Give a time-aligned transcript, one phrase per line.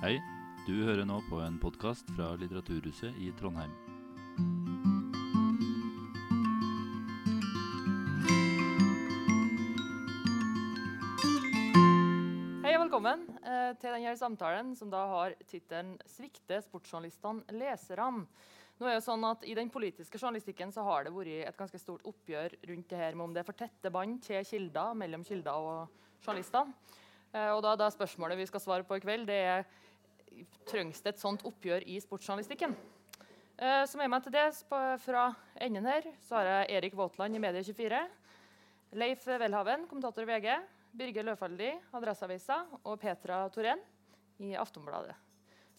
[0.00, 0.14] Hei,
[0.64, 3.68] du hører nå på en podkast fra Litteraturhuset i Trondheim.
[12.64, 18.24] Hei og velkommen eh, til denne samtalen som da har tittelen 'Svikter sportsjournalistene leserne'.
[18.80, 21.82] Nå er det sånn at I den politiske journalistikken så har det vært et ganske
[21.84, 25.28] stort oppgjør rundt det her med om det er for tette bånd til kilder mellom
[25.28, 26.72] kilder og journalister.
[27.36, 29.68] Eh, og da, da spørsmålet vi skal svare på i kveld, det er
[30.68, 32.74] trengs det et sånt oppgjør i sportsjournalistikken.
[33.60, 34.46] Så med meg til det
[35.04, 35.24] fra
[35.60, 37.98] enden her, så har jeg Erik Våtland i Medie24.
[38.96, 40.54] Leif Welhaven, kommentator i VG.
[40.96, 42.62] Birger Løfaldi, Adresseavisa.
[42.84, 43.82] Og Petra Torén
[44.40, 45.14] i Aftonbladet.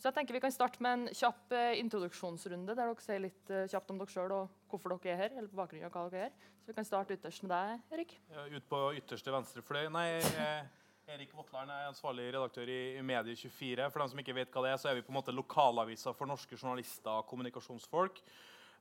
[0.01, 3.51] Så jeg tenker Vi kan starte med en kjapp eh, introduksjonsrunde, der dere sier litt
[3.53, 5.35] eh, kjapt om dere sjøl og hvorfor dere er her.
[5.37, 6.47] eller på bakgrunn av hva dere er her.
[6.61, 8.15] Så Vi kan starte ytterst med deg, Erik.
[8.33, 9.83] Ja, Ut på ytterste venstre fløy.
[9.93, 10.63] Nei, eh,
[11.09, 13.87] Erik Votland er ansvarlig redaktør i, i Medie24.
[13.89, 16.13] For dem som ikke vet hva det er, så er vi på en måte lokalavisa
[16.15, 18.21] for norske journalister og kommunikasjonsfolk.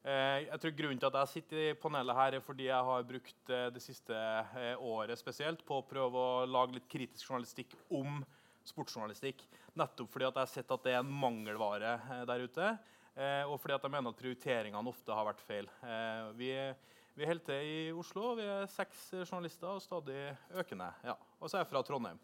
[0.00, 3.08] Eh, jeg tror Grunnen til at jeg sitter i panelet her, er fordi jeg har
[3.08, 7.74] brukt eh, det siste eh, året spesielt på å prøve å lage litt kritisk journalistikk
[7.96, 8.22] om
[8.68, 9.42] sportsjournalistikk.
[9.80, 11.96] Nettopp fordi at jeg har sett at det er en mangelvare
[12.28, 12.70] der ute.
[13.50, 15.66] Og fordi at jeg mener at prioriteringene ofte har vært feil.
[16.38, 16.52] Vi,
[17.16, 18.36] vi holder til i Oslo.
[18.38, 20.20] Vi er seks journalister og stadig
[20.62, 20.92] økende.
[21.08, 21.16] Ja.
[21.40, 22.18] Og så er jeg fra Trondheim.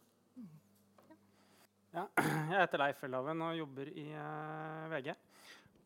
[1.97, 2.05] Ja,
[2.53, 5.15] jeg heter Leif Welhaven og jobber i eh, VG.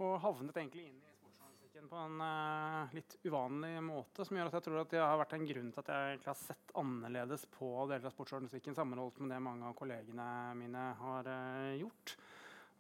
[0.03, 4.57] Og havnet egentlig inn i sportsjournalistikken på en eh, litt uvanlig måte, som gjør at
[4.59, 7.69] jeg tror at det har vært en grunn til at jeg har sett annerledes på
[7.93, 10.27] deler av sportsjournalistikken sammenholdt med det mange av kollegene
[10.59, 12.17] mine har eh, gjort.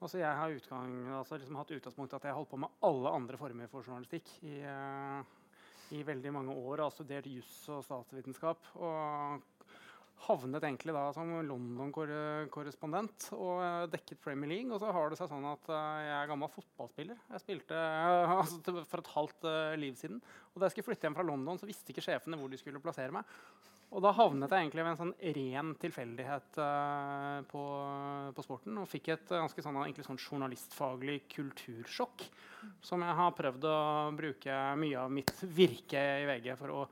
[0.00, 2.82] Altså jeg har utgang, altså liksom hatt utgangspunkt i at jeg har holdt på med
[2.88, 4.56] alle andre former for journalistikk i,
[5.92, 8.70] i veldig mange år, Har studert juss og statsvitenskap.
[8.80, 9.44] og
[10.26, 14.72] havnet egentlig da som London-korrespondent og eh, dekket Premier League.
[14.72, 17.22] Og så har det seg sånn at eh, jeg er gammel fotballspiller.
[17.34, 18.60] Jeg spilte eh, altså,
[18.90, 20.20] for et halvt liv siden.
[20.52, 22.82] Og da jeg skulle flytte hjem fra London, så visste ikke sjefene hvor de skulle
[22.84, 23.28] plassere meg.
[23.90, 26.58] Og da havnet jeg egentlig ved en sånn ren tilfeldighet
[27.50, 27.62] på,
[28.36, 28.76] på sporten.
[28.78, 32.22] Og fikk et ganske sånn, sånn journalistfaglig kultursjokk.
[32.86, 33.80] Som jeg har prøvd å
[34.14, 36.84] bruke mye av mitt virke i VG for å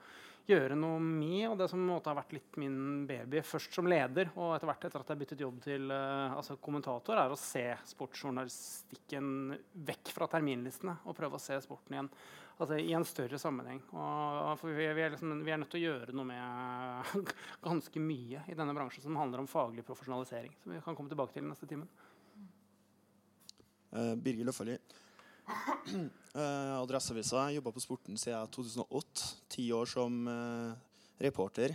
[0.49, 1.45] gjøre noe med.
[1.51, 4.71] Og det som måtte ha har vært litt min baby, først som leder, og etter
[4.71, 9.57] hvert etter at jeg byttet jobb til eh, altså kommentator, er å se sportsjournalistikken
[9.89, 12.13] vekk fra terminlistene og prøve å se sporten igjen.
[12.59, 13.79] Altså i en større sammenheng.
[13.95, 17.13] Og, vi, vi, er liksom, vi er nødt til å gjøre noe med
[17.69, 20.57] ganske mye i denne bransjen som handler om faglig profesjonalisering.
[20.65, 21.87] Som vi kan komme tilbake til i neste time.
[23.95, 24.75] Uh, Birger Løffelli.
[26.39, 27.49] Eh, Adresseavisa.
[27.49, 29.25] Jeg jobba på Sporten siden 2008.
[29.51, 31.73] Ti år som eh, reporter.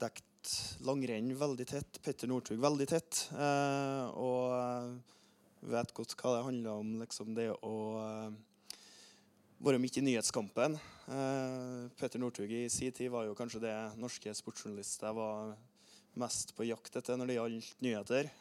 [0.00, 0.52] Dekt
[0.86, 1.98] langrenn veldig tett.
[2.04, 3.26] Petter Northug veldig tett.
[3.36, 7.74] Eh, og vet godt hva det handler om, liksom det å
[9.62, 10.74] være midt i nyhetskampen.
[12.00, 15.52] Petter Northug i sin tid var jo kanskje det norske sportsjournalister var
[16.18, 18.32] mest på jakt etter når det gjaldt nyheter.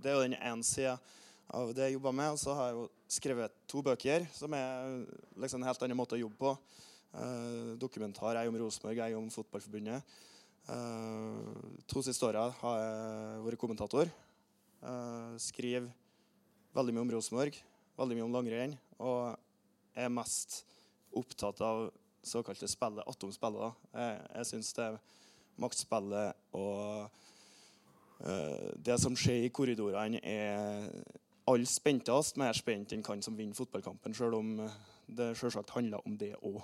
[0.00, 0.96] Det er jo den ene sida
[1.50, 2.34] av det jeg jobber med.
[2.34, 5.02] Og så har jeg jo skrevet to bøker, som er
[5.40, 6.56] liksom en helt annen måte å jobbe på.
[7.12, 8.38] Eh, dokumentar.
[8.38, 10.02] Jeg om Rosenborg, jeg om Fotballforbundet.
[10.72, 14.12] Eh, to siste åra har jeg vært kommentator.
[14.82, 15.84] Uh, skriver
[16.74, 17.54] veldig mye om Rosenborg,
[17.94, 18.72] veldig mye om langrenn.
[18.98, 19.36] Og
[19.94, 20.64] er mest
[21.14, 21.84] opptatt av
[22.26, 23.60] såkalte spillet atomspillet.
[23.62, 24.00] da.
[24.00, 24.88] Jeg, jeg syns det
[25.62, 27.10] maktspillet og
[28.82, 30.90] det som skjer i korridorene, er
[31.50, 34.76] alle spentest mer spent enn han som vinner fotballkampen, sjøl om eh,
[35.12, 36.62] det selvsagt handler om det òg.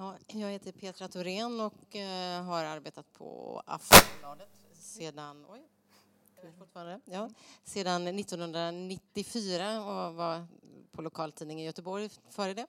[0.00, 5.60] Ja, jeg heter Petra Thorén og uh, har arbeidet på Aftonbladet sedan, oj?
[7.04, 7.26] Ja,
[7.68, 10.46] siden 1994 og var
[10.90, 12.64] på lokaltidning i Göteborg før det.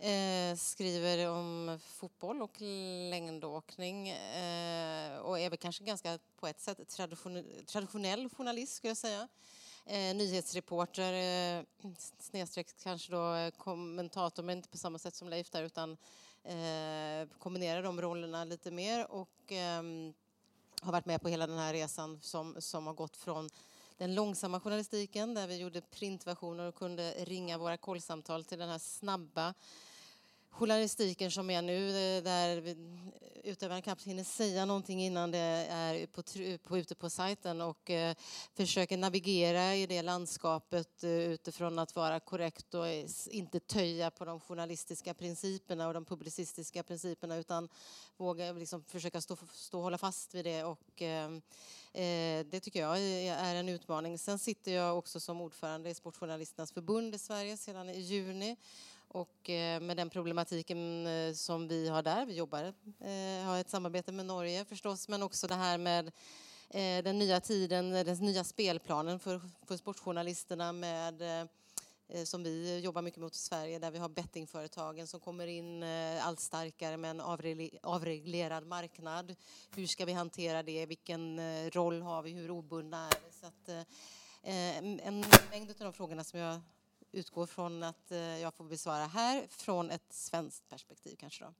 [0.00, 2.60] Eh, skriver om fotboll och
[3.10, 9.28] längdåkning eh, och är väl kanske på ett sätt tradition traditionell journalist skulle jag säga.
[9.86, 11.64] Eh, nyhetsreporter, eh,
[12.18, 15.96] snedstreck kanske eh, kommentator men inte på samma sätt som Leif där utan
[16.44, 20.14] eh, kombinera de rollerna lite mer och ehm,
[20.82, 23.50] har varit med på hela den här resan som, som har gått från
[23.96, 28.78] den långsamma journalistiken där vi gjorde printversioner och kunde ringa våra kollsamtal till den här
[28.78, 29.54] snabba
[30.58, 32.76] journalistiken som är nu eh, där vi-
[33.44, 35.38] utövaren knappt hinner säga någonting innan det
[35.70, 36.22] är på,
[36.68, 38.14] på, ute på sajten och eh,
[38.54, 44.24] försöker navigera i det landskapet eh, utifrån att vara korrekt och eh, inte töja på
[44.24, 47.68] de journalistiska principerna och de publicistiska principerna utan
[48.16, 51.30] våga liksom försöka stå, stå och hålla fast vid det och eh,
[51.92, 54.18] Eh, det tycker jag är en utmaning.
[54.18, 58.56] Sen sitter jag också som ordförande i Sportjournalisternas förbund i Sverige sedan i juni.
[59.08, 63.70] Och eh, med den problematiken eh, som vi har där, vi jobbar, eh, har ett
[63.70, 66.12] samarbete med Norge förstås, men också det här med
[67.04, 71.48] den nya tiden, den nya spelplanen för, för sportjournalisterna med
[72.24, 75.82] som vi jobbar mycket mot i Sverige där vi har bettingföretagen som kommer in
[76.22, 77.20] allt starkare med en
[77.82, 79.34] avreglerad marknad.
[79.74, 80.86] Hur ska vi hantera det?
[80.86, 81.40] Vilken
[81.70, 82.30] roll har vi?
[82.30, 83.32] Hur obundna är vi?
[83.40, 83.86] Så att,
[84.42, 86.60] en mängd av de frågorna som jag
[87.12, 91.52] utgår från att eh, jag får besvara här från ett svenskt perspektiv kanske då.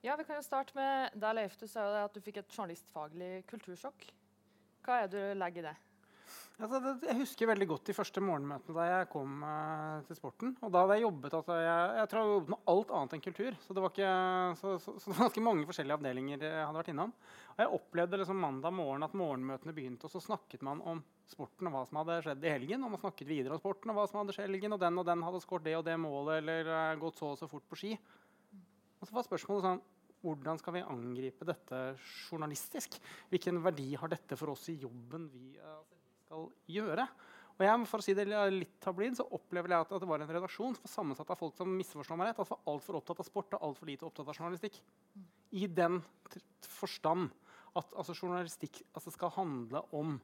[0.00, 1.56] Ja, Vi kan jo starte med deg, Leif.
[1.58, 4.12] Du sa jo at du fikk et journalistfaglig kultursjokk.
[4.86, 5.76] Hva er det du legger i det?
[6.56, 10.54] Altså, det, jeg husker veldig godt de første morgenmøtene da jeg kom eh, til sporten.
[10.64, 13.24] Og da hadde jeg jobbet altså, jeg, jeg tror jeg jobbet med alt annet enn
[13.26, 13.58] kultur.
[13.60, 14.12] Så det var ikke,
[14.60, 17.12] så, så, så det ganske mange forskjellige avdelinger jeg hadde vært innom.
[17.52, 21.68] Og jeg opplevde liksom mandag morgen at morgenmøtene begynte, og så snakket man om sporten
[21.68, 22.86] og hva som hadde skjedd i helgen.
[22.86, 25.02] Og man snakket videre om sporten og hva som hadde skjedd i helgen, og den
[25.02, 27.68] og den hadde skåret det og det målet eller uh, gått så og så fort
[27.68, 27.92] på ski.
[28.96, 29.84] Og så var spørsmålet sånn
[30.24, 31.82] hvordan skal vi angripe dette
[32.30, 32.96] journalistisk?
[33.28, 35.95] Hvilken verdi har dette for oss i jobben vi eh,
[36.26, 37.06] skal gjøre?
[37.56, 40.28] Og jeg, for å si det litt tablid, så opplever jeg at, det var en
[40.28, 43.28] redaksjon som var sammensatt av folk som misforstår meg rett, at var altfor opptatt av
[43.28, 44.76] sport og altfor lite opptatt av journalistikk.
[45.56, 46.02] I den
[46.68, 47.30] forstand
[47.76, 50.18] at altså, journalistikk altså, skal handle om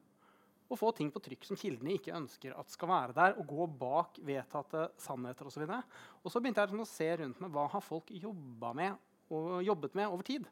[0.72, 3.68] å få ting på trykk som kildene ikke ønsker at skal være der, og gå
[3.80, 5.64] bak vedtatte sannheter osv.
[5.64, 10.06] Og så begynte jeg liksom å se rundt meg hva har folk og jobbet med
[10.08, 10.48] over tid.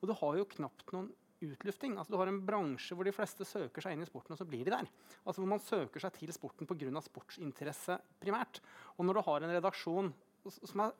[0.00, 1.10] Og du har jo knapt noen
[1.44, 1.96] utlufting.
[1.98, 4.46] Altså, du har en bransje hvor de fleste søker seg inn i sporten, og så
[4.48, 4.90] blir de der.
[5.24, 7.02] Altså, hvor man søker seg til sporten pga.
[7.04, 8.60] sportsinteresse primært.
[8.98, 10.12] Og når du har en redaksjon
[10.44, 10.92] er,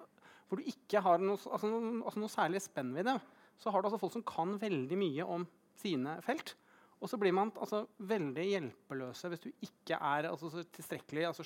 [0.49, 3.17] hvor du ikke har noe, altså, noe, altså noe særlig spennvidde,
[3.61, 5.47] så har du altså folk som kan veldig mye om
[5.79, 6.57] sine felt.
[7.01, 11.45] Og så blir man altså, veldig hjelpeløse hvis du ikke er altså, så tilstrekkelig altså,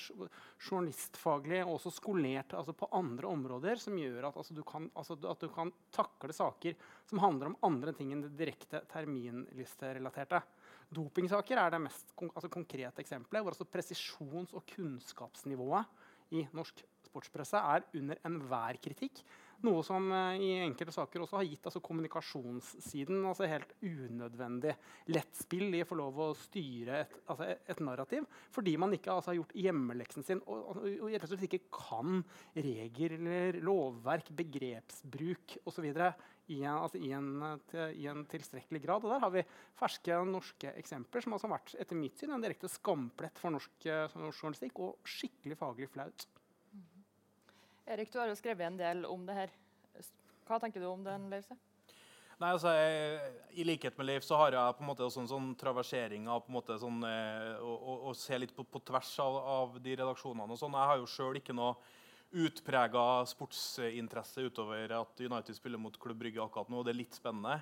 [0.59, 5.15] journalistfaglig og også skolert altså, på andre områder som gjør at, altså, du kan, altså,
[5.31, 6.75] at du kan takle saker
[7.07, 10.43] som handler om andre ting enn det direkte terminlisterelaterte.
[10.95, 16.83] Dopingsaker er det mest kon konkrete eksempelet, hvor presisjons- og kunnskapsnivået i norsk
[17.15, 19.23] sportspresse er under enhver kritikk.
[19.63, 24.75] Noe som eh, i enkelte saker også har gitt altså, kommunikasjonssiden altså, helt unødvendig
[25.15, 29.13] lett spill i å få lov å styre et, altså, et, narrativ, fordi man ikke
[29.15, 32.21] altså, har gjort hjemmeleksen sin og, og, og og ikke kan
[32.55, 35.87] regler, lovverk, begrepsbruk osv.
[36.45, 37.29] I, en- altså, i, en,
[37.73, 39.05] eh, i en tilstrekkelig grad.
[39.07, 39.41] Og der har vi
[39.79, 43.73] ferske norske eksempler som altså har vært etter mitt syn en direkte skamplett for norsk,
[43.89, 46.27] eh, norsk journalistikk og skikkelig faglig flaut.
[47.85, 49.51] Erik, du har jo skrevet en del om det her.
[50.45, 51.51] Hva tenker du om den, Leif?
[52.35, 53.19] Nei, altså, jeg,
[53.61, 56.41] I likhet med Leif så har jeg på en måte også en sånn traversering av
[56.43, 59.77] på en måte sånn, eh, å, å, å se litt på, på tvers av, av
[59.85, 60.49] de redaksjonene.
[60.49, 60.75] og sånn.
[60.75, 61.77] Jeg har jo sjøl ikke noe
[62.35, 66.81] utprega sportsinteresse utover at United spiller mot Klubb Brygge akkurat nå.
[66.81, 67.61] og Det er litt spennende.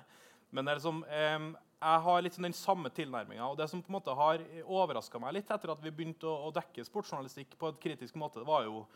[0.50, 1.50] Men det er liksom, eh,
[1.84, 3.46] jeg har litt sånn den samme tilnærminga.
[3.52, 6.48] Og det som på en måte har overraska meg litt etter at vi begynte å,
[6.48, 8.86] å dekke sportsjournalistikk på et kritisk måte, det var jo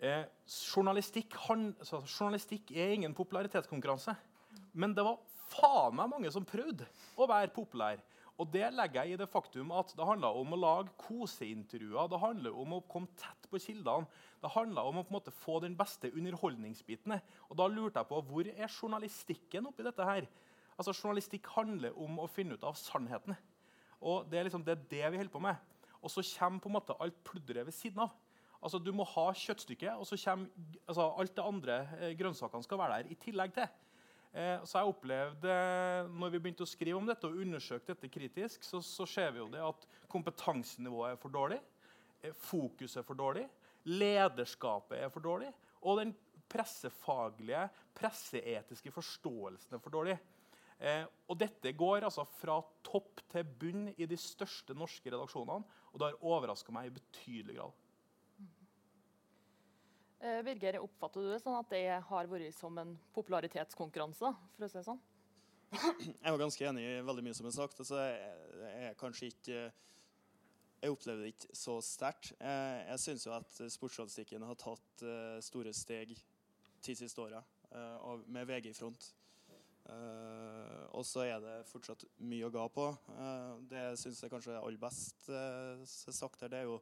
[0.00, 4.14] Eh, journalistikk, han, altså, journalistikk er ingen popularitetskonkurranse.
[4.72, 5.20] Men det var
[5.50, 6.86] faen meg mange som prøvde
[7.20, 8.00] å være populær.
[8.40, 12.08] Og det legger jeg i det faktum at det handler om å lage koseintervjuer.
[12.08, 14.08] Det handler om å komme tett på kildene.
[14.40, 17.18] Det handler om å på en måte få den beste underholdningsbiten.
[17.50, 20.30] Og da lurte jeg på hvor er journalistikken oppi dette her?
[20.80, 23.36] Altså, Journalistikk handler om å finne ut av sannheten.
[24.00, 25.60] Og det er liksom det, er det vi holder på med.
[26.00, 28.16] Og så kommer på en måte alt pludderet ved siden av.
[28.60, 30.48] Altså, Du må ha kjøttstykket, og så kommer
[30.86, 33.68] altså, alt det andre eh, grønnsakene skal være der i tillegg til.
[34.30, 35.54] Eh, så jeg opplevde,
[36.14, 39.42] når vi begynte å skrive om dette og undersøke dette kritisk, så, så ser vi
[39.42, 41.58] jo det at kompetansenivået er for dårlig,
[42.22, 43.46] eh, fokuset er for dårlig,
[43.90, 45.50] lederskapet er for dårlig,
[45.80, 46.14] og den
[46.50, 47.64] pressefaglige,
[47.96, 50.18] presseetiske forståelsen er for dårlig.
[50.80, 56.00] Eh, og dette går altså fra topp til bunn i de største norske redaksjonene, og
[56.00, 57.79] det har overraska meg i betydelig grad.
[60.20, 64.32] Eh, Birger, oppfatter du det sånn at det har vært som en popularitetskonkurranse?
[64.56, 65.00] for å si det sånn?
[66.24, 67.80] Jeg var ganske enig i veldig mye som er sagt.
[67.80, 69.62] Altså, jeg, jeg er ikke
[70.80, 72.32] jeg opplever det ikke så sterkt.
[72.40, 78.22] Jeg, jeg syns jo at sportsjournalistikken har tatt eh, store steg de siste åra, eh,
[78.32, 79.10] med VG i front.
[79.90, 82.84] Uh, og så er det fortsatt mye å ga på.
[83.16, 86.76] Uh, det syns jeg kanskje er aller best uh, sagt her, det er jo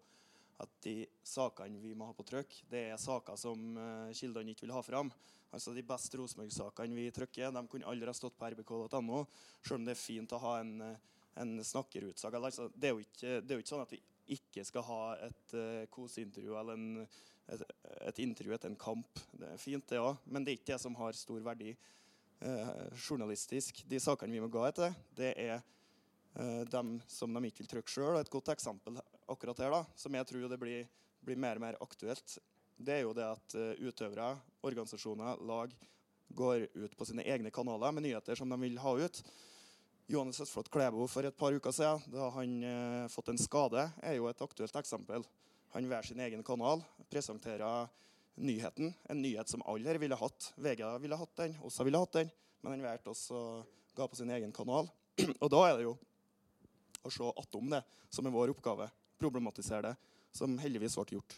[0.59, 3.77] at de sakene vi må ha på trykk, det er saker som
[4.17, 5.13] kildene ikke vil ha fram.
[5.55, 9.23] Altså De beste Rosenborg-sakene vi trykker, de kunne aldri ha stått på rbk.no,
[9.63, 10.75] selv om det er fint å ha en,
[11.41, 12.37] en snakkerutsak.
[12.37, 14.03] Altså, det, er ikke, det, er jo ikke sånn at vi
[14.37, 17.07] ikke skal ha et uh, koseintervju eller en,
[17.49, 17.65] et,
[18.11, 19.23] et, intervju etter en kamp.
[19.33, 22.85] Det er fint, det òg, men det er ikke det som har stor verdi uh,
[22.93, 23.87] journalistisk.
[23.89, 25.63] De sakene vi må gå etter, det er
[26.37, 28.21] uh, dem som de ikke vil trykke sjøl.
[28.21, 30.89] Et godt eksempel akkurat her, da, som jeg tror det blir,
[31.25, 32.39] blir mer og mer aktuelt,
[32.79, 34.31] det er jo det at uh, utøvere,
[34.67, 35.75] organisasjoner, lag
[36.39, 39.23] går ut på sine egne kanaler med nyheter som de vil ha ut.
[40.09, 44.19] Johannes Østflot Klæbo for et par uker siden, da han uh, fått en skade, er
[44.19, 45.27] jo et aktuelt eksempel.
[45.75, 47.91] Han hver sin egen kanal presenterer
[48.41, 48.95] nyheten.
[49.11, 50.53] En nyhet som alle her ville hatt.
[50.57, 52.31] VG ville hatt den, også ville hatt den,
[52.63, 53.43] men han valgte også
[53.99, 54.89] ga på sin egen kanal.
[55.43, 55.97] Og da er det jo
[57.05, 58.89] å se attom det, som er vår oppgave.
[59.19, 59.95] Problematisere det,
[60.33, 61.37] som heldigvis ble gjort.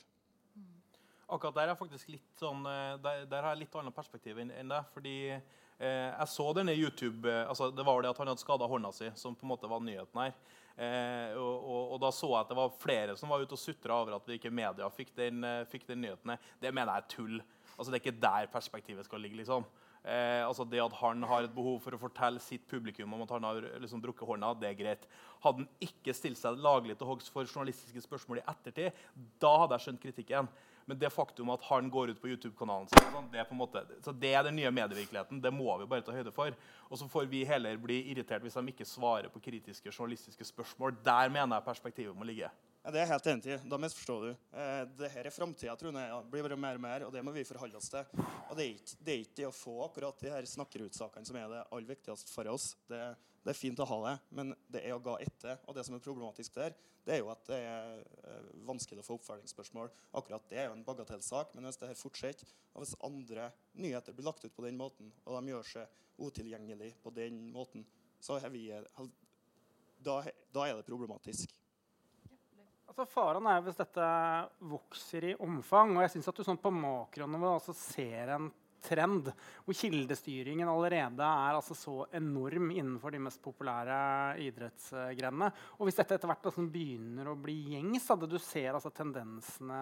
[1.30, 4.50] Akkurat der er faktisk litt sånn, eh, der, der har jeg litt annet perspektiv enn
[4.50, 4.80] det.
[4.94, 8.66] fordi eh, jeg så denne YouTube eh, altså Det var det at han hadde skada
[8.66, 10.34] hånda si, som på en måte var nyheten her.
[10.80, 13.60] Eh, og, og, og, da så jeg at det var flere som var ute og
[13.60, 16.34] sutra over at vi ikke media fikk den, eh, fikk den nyheten.
[16.62, 17.38] Det mener jeg er tull.
[17.76, 19.38] Altså, det er ikke der perspektivet skal ligge.
[19.42, 19.66] liksom.
[20.00, 23.34] Eh, altså Det at han har et behov for å fortelle sitt publikum om at
[23.36, 25.06] han har liksom drukket hånda, det er greit.
[25.44, 28.96] Hadde han ikke stilt seg laglig til hogst for journalistiske spørsmål i ettertid,
[29.42, 30.48] da hadde jeg skjønt kritikken.
[30.88, 33.84] Men det faktum at han går ut på YouTube-kanalen sin, sånn, det, er måte,
[34.18, 35.38] det er den nye medievirkeligheten.
[35.44, 36.56] Det må vi bare ta høyde for.
[36.88, 40.96] Og så får vi heller bli irritert hvis de ikke svarer på kritiske journalistiske spørsmål.
[41.04, 42.50] Der mener jeg perspektivet må ligge.
[42.80, 43.56] Ja, det er helt enig i.
[43.68, 44.28] Da misforstår du.
[44.56, 46.08] Eh, det her er framtida, tror jeg.
[46.08, 46.20] Ja.
[46.32, 48.06] blir bare mer og mer, og det må vi forholde oss til.
[48.48, 51.36] Og det er ikke det, er ikke det å få akkurat de her snakkerutsakene som
[51.36, 52.70] er det aller viktigste for oss.
[52.88, 53.02] Det,
[53.42, 55.60] det, er fint å ha det, men det er å ga etter.
[55.68, 59.08] Og det som er problematisk der, det er jo at det er eh, vanskelig å
[59.10, 59.92] få oppfølgingsspørsmål.
[60.16, 64.16] Akkurat det er jo en bagatellsak, men hvis det her fortsetter, og hvis andre nyheter
[64.16, 67.84] blir lagt ut på den måten, og de gjør seg utilgjengelig på den måten,
[68.24, 68.70] så er vi,
[70.00, 70.20] da,
[70.52, 71.59] da er det problematisk.
[72.90, 74.06] Altså Faren er hvis dette
[74.66, 75.94] vokser i omfang.
[75.94, 78.48] og jeg synes at du sånn på makronivå altså ser en
[78.82, 79.28] trend
[79.66, 84.00] hvor kildestyringen allerede er altså så enorm innenfor de mest populære
[84.42, 85.52] idrettsgrenene.
[85.78, 89.80] Og hvis dette etter hvert altså begynner å bli gjengs, at du ser altså tendensene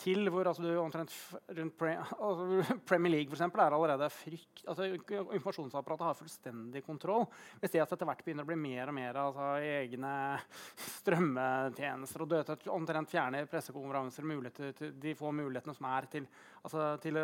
[0.00, 1.12] til hvor altså, du omtrent
[1.58, 1.94] rundt pre,
[2.26, 4.88] altså, Premier League for eksempel, er allerede frykt altså,
[5.36, 7.26] Informasjonsapparatet har fullstendig kontroll.
[7.60, 10.14] Hvis det etter hvert begynner å bli mer og mer altså, egne
[10.98, 14.30] strømmetjenester og døde, omtrent fjerne pressekonferanser,
[14.78, 16.28] til, de få mulighetene som er til,
[16.62, 17.20] altså, til,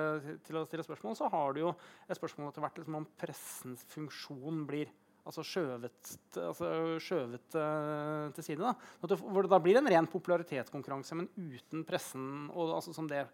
[0.47, 1.75] til, å stille spørsmål, så har du jo
[2.07, 4.93] et spørsmål etter hvert liksom, om pressens funksjon blir
[5.29, 6.11] altså skjøvet,
[6.41, 6.73] altså
[7.03, 8.61] skjøvet uh, til side.
[8.65, 8.75] Da.
[9.07, 13.27] Det, hvor det da blir en ren popularitetskonkurranse, men uten pressen og altså, som det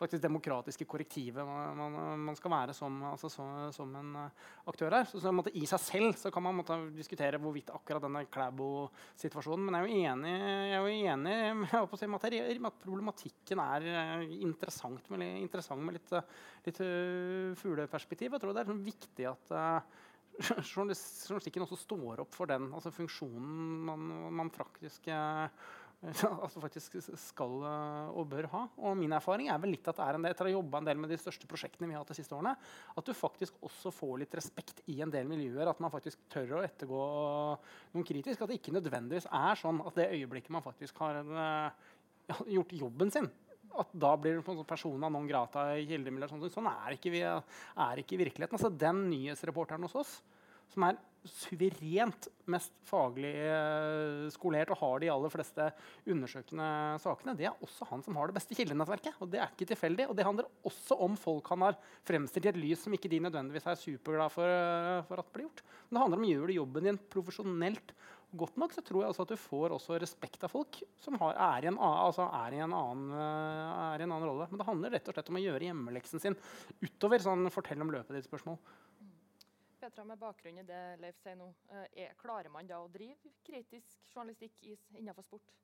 [0.00, 3.44] faktisk demokratiske korrektivet man, man, skal være som, altså, så,
[3.74, 5.08] som en uh, aktør her.
[5.08, 9.66] Så, så måtte, I seg selv så kan man måtte, diskutere hvorvidt akkurat denne Klæbo-situasjonen
[9.66, 13.88] Men jeg er jo enig, jeg er jo enig med, si, med, at problematikken er
[13.90, 16.14] uh, interessant med, interessant med litt,
[16.68, 16.80] litt
[17.60, 18.32] fugleperspektiv.
[18.32, 19.52] Jeg tror det er sånn viktig at
[20.40, 25.48] journalistikken også står opp for den altså funksjonen man, man faktisk, eh,
[26.44, 28.62] altså faktisk, skal eh, og bør ha.
[28.80, 30.80] Og min erfaring er vel litt at det er en del, etter å ha jobba
[30.80, 32.54] en del med de største prosjektene vi har hatt de siste årene,
[32.96, 35.68] at du faktisk også får litt respekt i en del miljøer.
[35.68, 37.04] At man faktisk tør å ettergå
[37.94, 38.40] noen kritisk.
[38.40, 41.90] At det ikke nødvendigvis er sånn at det øyeblikket man faktisk har uh,
[42.56, 43.28] gjort jobben sin,
[43.78, 46.32] at da blir du persona non grata i kildemiljøet.
[46.32, 48.58] Sånn, sånn er ikke, vi, er ikke virkeligheten.
[48.58, 50.18] Altså, den nyhetsreporteren hos oss
[50.70, 55.66] som er suverent mest faglig eh, skolert og har de aller fleste
[56.08, 56.68] undersøkende
[57.02, 59.18] sakene, det er også han som har det beste kildenettverket.
[59.20, 60.08] Og det er ikke tilfeldig.
[60.08, 61.76] Og det handler også om folk han har
[62.08, 65.48] fremstilt i et lys som ikke de nødvendigvis er superglad for, eh, for at blir
[65.48, 65.64] gjort.
[65.88, 67.94] Men det handler om å gjøre jobben din profesjonelt
[68.32, 71.34] godt nok, så tror jeg også at du får også respekt av folk som har,
[71.34, 74.46] er, i en, altså er, i en annen, eh, er i en annen rolle.
[74.50, 76.36] Men det handler rett og slett om å gjøre hjemmeleksen sin
[76.82, 78.60] utover sånn fortell om løpet ditt spørsmål.
[79.80, 83.34] Petra, med bakgrunn i det Leif sier nå, eh, er, klarer man da å drive
[83.46, 85.54] kritisk journalistikk innenfor sport?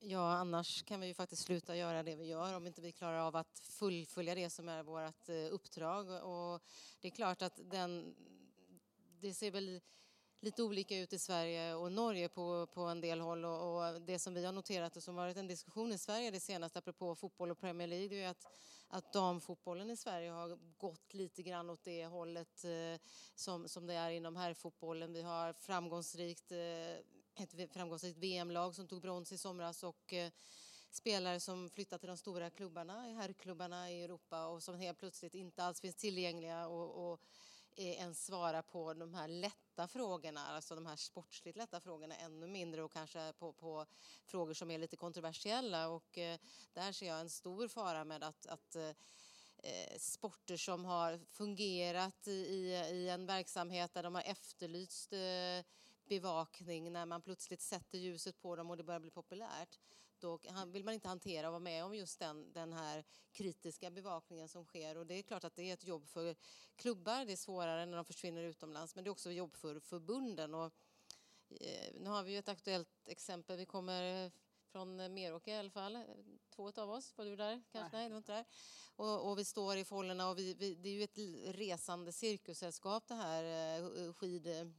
[0.00, 2.96] Ja, annars kan vi jo faktisk slutte å gjøre det vi gjør, om ikke vi
[2.96, 3.42] klarer av å
[3.76, 6.08] fullfölja det som er vårt oppdrag.
[6.08, 6.12] uppdrag.
[6.24, 6.62] Och
[7.00, 8.14] det er klart at den,
[9.20, 9.74] det ser vel
[10.40, 13.44] lite olika ut i Sverige och Norge på, på en del håll.
[13.44, 16.40] Och, och det som vi har noterat och som varit en diskussion i Sverige det
[16.40, 18.46] senaste apropå fotboll och Premier League det är att,
[18.88, 23.00] att damfotbollen i Sverige har gått lite grann åt det hållet eh,
[23.34, 25.12] som, som det är inom herrfotbollen.
[25.12, 30.30] Vi har framgångsrikt, eh, ett framgångsrikt VM-lag som tog brons i somras och eh,
[31.38, 35.80] som flyttar till de stora klubbarna, herrklubbarna i Europa och som helt plötsligt inte alls
[35.80, 37.20] finns tillgängliga och, och
[37.76, 42.82] ens svara på de här lätta frågorna, alltså de här sportsligt lätta frågorna ännu mindre
[42.82, 43.86] och kanske på, på
[44.26, 45.88] frågor som är lite kontroversiella.
[45.88, 46.38] Och eh,
[46.72, 52.30] där ser jag en stor fara med att, att eh, sporter som har fungerat i,
[52.30, 55.64] i, en verksamhet där de har efterlyst eh,
[56.04, 59.78] bevakning när man plötsligt sätter ljuset på dem och det börjar bli populärt
[60.20, 64.48] då vill man inte hantera och vara med om just den, den här kritiska bevakningen
[64.48, 64.96] som sker.
[64.96, 66.36] Och det är klart att det är ett jobb för
[66.76, 70.54] klubbar, det är svårare när de försvinner utomlands, men det är också jobb för förbunden.
[70.54, 70.72] Och,
[71.50, 74.32] eh, nu har vi ju ett aktuellt exempel, vi kommer
[74.72, 76.04] från Meråker i alla fall,
[76.54, 77.12] två av oss.
[77.16, 77.62] Var du där?
[77.72, 77.96] Kanske?
[77.96, 78.44] Nej, Nej inte där.
[78.96, 83.08] Och, och, vi står i fållorna och vi, vi, det är ju ett resande cirkussällskap
[83.08, 84.72] det här eh, skid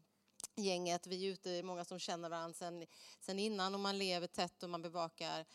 [0.55, 1.08] gänget.
[1.08, 2.86] Vi är ute, många som känner varandra sen,
[3.20, 5.46] sen innan och man lever tätt och man bevakar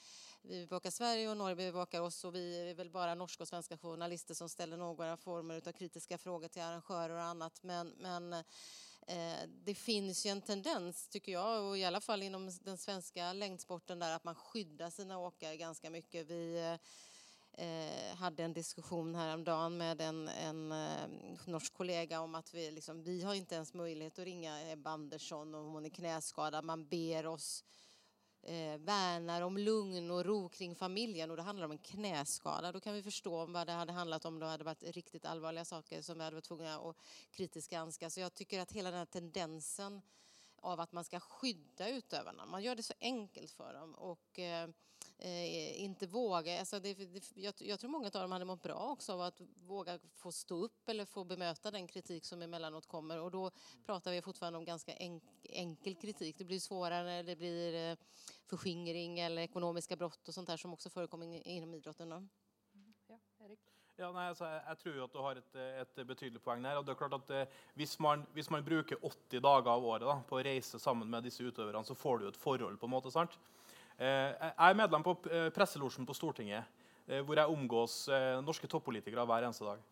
[0.48, 3.78] vi bevakar Sverige och Norge bevakar oss och vi är väl bara norska och svenska
[3.78, 7.62] journalister som ställer några former av kritiska frågor till arrangörer och annat.
[7.62, 8.32] Men, men
[9.06, 13.32] eh, det finns ju en tendens, tycker jag, och i alla fall inom den svenska
[13.32, 16.26] längdsporten där att man skyddar sina åkare ganska mycket.
[16.26, 16.88] Vi eh,
[17.56, 21.08] eh, hadde en diskussion häromdagen med en, en eh,
[21.46, 25.54] norsk kollega om at vi, liksom, vi har ikke ens mulighet å ringe Ebba Andersson
[25.54, 26.64] om hun er knäskadad.
[26.64, 27.64] Man ber oss
[28.42, 32.72] eh, värnar om lugn og ro kring familjen og det handler om en knäskada.
[32.72, 34.40] Da kan vi forstå hva det hadde handlat om.
[34.40, 36.96] Det hadde vært riktigt allvarliga saker som vi hade varit tvungna att
[37.30, 38.10] kritiskt granska.
[38.10, 40.02] Så jeg tycker at hele den tendensen
[40.66, 42.46] av at man skal skydde utövarna.
[42.46, 44.68] Man gjør det så enkelt for dem och eh,
[45.18, 46.58] eh, inte våga.
[46.58, 49.40] Alltså det, det, jag, jag, tror många av dem hade mått bra också av att
[49.66, 53.20] våga få stå upp eller få bemöta den kritik som emellanåt kommer.
[53.20, 53.50] Och då
[53.86, 56.38] pratar vi fortfarande om ganska enk, enkel kritik.
[56.38, 57.96] Det blir svårare när det blir eh,
[58.46, 62.08] förskingring eller ekonomiska brott och sånt där som också förekommer inom idrotten.
[62.08, 62.26] Då.
[63.08, 63.60] Ja, Erik?
[63.98, 66.76] Ja, nei, altså, jeg, jeg, tror jo at du har et, et, betydelig poeng der.
[66.76, 70.04] og det er klart at eh, hvis, man, hvis, man, bruker 80 dager av året
[70.04, 72.76] da, på å reise sammen med disse utøverne, så får du et forhold.
[72.78, 73.38] på en måte, sant?
[73.96, 76.68] Eh, jeg er medlem på eh, presselosjen på Stortinget,
[77.08, 77.94] eh, hvor jeg omgås
[78.44, 79.84] norske toppolitikere hver eneste dag.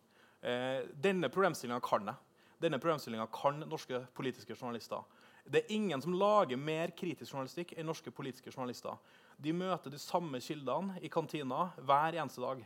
[1.00, 2.40] Denne problemstillinga kan jeg.
[2.60, 5.00] Denne problemstillinga kan norske politiske journalister.
[5.48, 8.98] Det er ingen som lager mer kritisk journalistikk enn norske politiske journalister.
[9.40, 12.60] De møter de samme kildene i kantina hver eneste dag.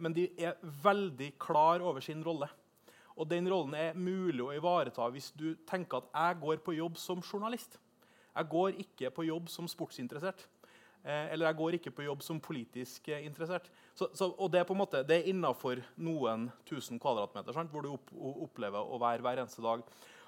[0.00, 2.48] Men de er veldig klar over sin rolle.
[3.20, 6.96] Og den rollen er mulig å ivareta hvis du tenker at jeg går på jobb
[7.00, 7.76] som journalist.
[8.32, 10.48] Jeg går ikke på jobb som sportsinteressert.
[11.04, 13.70] Eh, eller jeg går ikke på jobb som politisk eh, interessert.
[13.94, 17.70] Så, så, og Det er på en måte, det er innafor noen tusen kvadratmeter sant,
[17.70, 18.12] hvor du opp,
[18.48, 19.84] opplever å være hver eneste dag.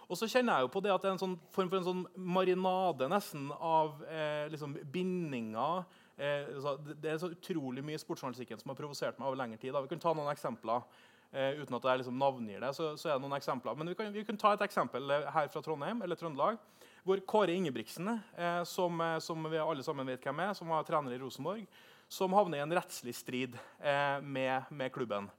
[0.07, 1.87] Og så kjenner jeg jo på det at det er en sånn form for en
[1.89, 5.87] sånn marinade nesten av eh, liksom bindinger
[6.17, 6.49] Eh,
[6.97, 9.75] det er så utrolig mye sportsjournalistikken som har provosert meg over lengre tid.
[9.75, 9.83] Da.
[9.85, 10.87] Vi kan ta noen eksempler.
[11.33, 13.77] Eh, uten at jeg liksom navngir det, så, så, er det noen eksempler.
[13.77, 16.61] Men vi kan, vi kan, ta et eksempel eh, her fra Trondheim, eller Trøndelag,
[17.07, 20.87] hvor Kåre Ingebrigtsen, eh, som, eh, som, vi alle sammen vet hvem er, som var
[20.87, 21.63] trener i Rosenborg,
[22.11, 25.31] som havner i en rettslig strid eh, med, med, klubben.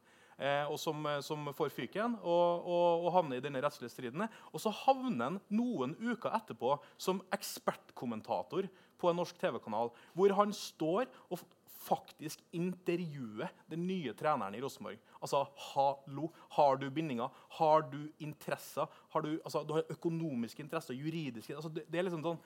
[0.69, 4.27] og som, som, får fyken og, og, og, havner i denne rettslige striden.
[4.51, 8.67] Og så havner han noen uker etterpå som ekspertkommentator
[9.01, 11.41] på en norsk TV-kanal, hvor han står og
[11.87, 15.01] faktisk intervjuer den nye treneren i Rosenborg.
[15.21, 17.29] Altså, hallo, Har du bindinger?
[17.59, 18.87] Har du interesser?
[19.13, 22.43] Har du, altså, du har økonomiske interesser, juridiske altså, det, det er liksom sånn,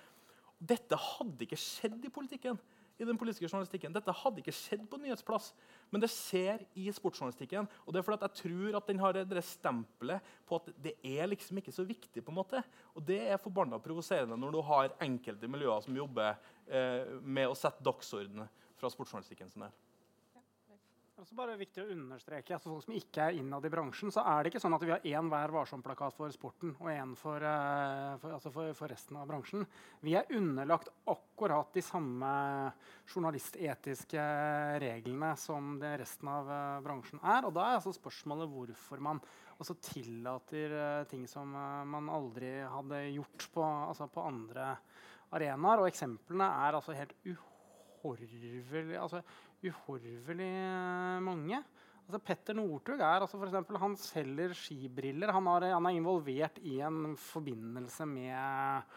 [0.61, 2.59] Dette hadde ikke skjedd i politikken
[3.01, 3.93] i den politiske journalistikken.
[3.95, 5.51] Dette hadde ikke skjedd på nyhetsplass,
[5.89, 7.69] men det skjer i sportsjournalistikken.
[7.85, 11.29] Og det er fordi jeg tror at den har det stempelet på at det er
[11.31, 12.23] liksom ikke så viktig.
[12.23, 12.61] på en måte.
[12.93, 17.57] Og det er forbanna provoserende når du har enkelte miljøer som jobber eh, med å
[17.57, 19.73] sette dagsordenen fra sportsjournalistikken sin her.
[21.21, 23.69] Det er også bare viktig å understreke at For folk som ikke er innad i
[23.69, 26.87] bransjen, så er det ikke sånn at vi har én hver varsom-plakat for sporten og
[26.89, 29.67] én for, uh, for, altså for, for, resten av bransjen.
[30.01, 32.31] Vi er underlagt akkurat de samme
[33.05, 34.25] journalistetiske
[34.81, 37.45] reglene som det resten av uh, bransjen er.
[37.45, 39.21] Og da er altså spørsmålet hvorfor man
[39.61, 44.73] også tillater uh, ting som man aldri hadde gjort på, altså på andre
[45.37, 45.85] arenaer.
[45.85, 47.13] Og eksemplene er altså helt
[48.03, 49.21] uhorvelig altså,
[49.63, 50.51] uhorvelig
[51.23, 51.61] mange.
[52.07, 55.31] Altså Petter Northug er altså for eksempel, han selger skibriller.
[55.31, 58.91] Han, har, han er involvert i en forbindelse med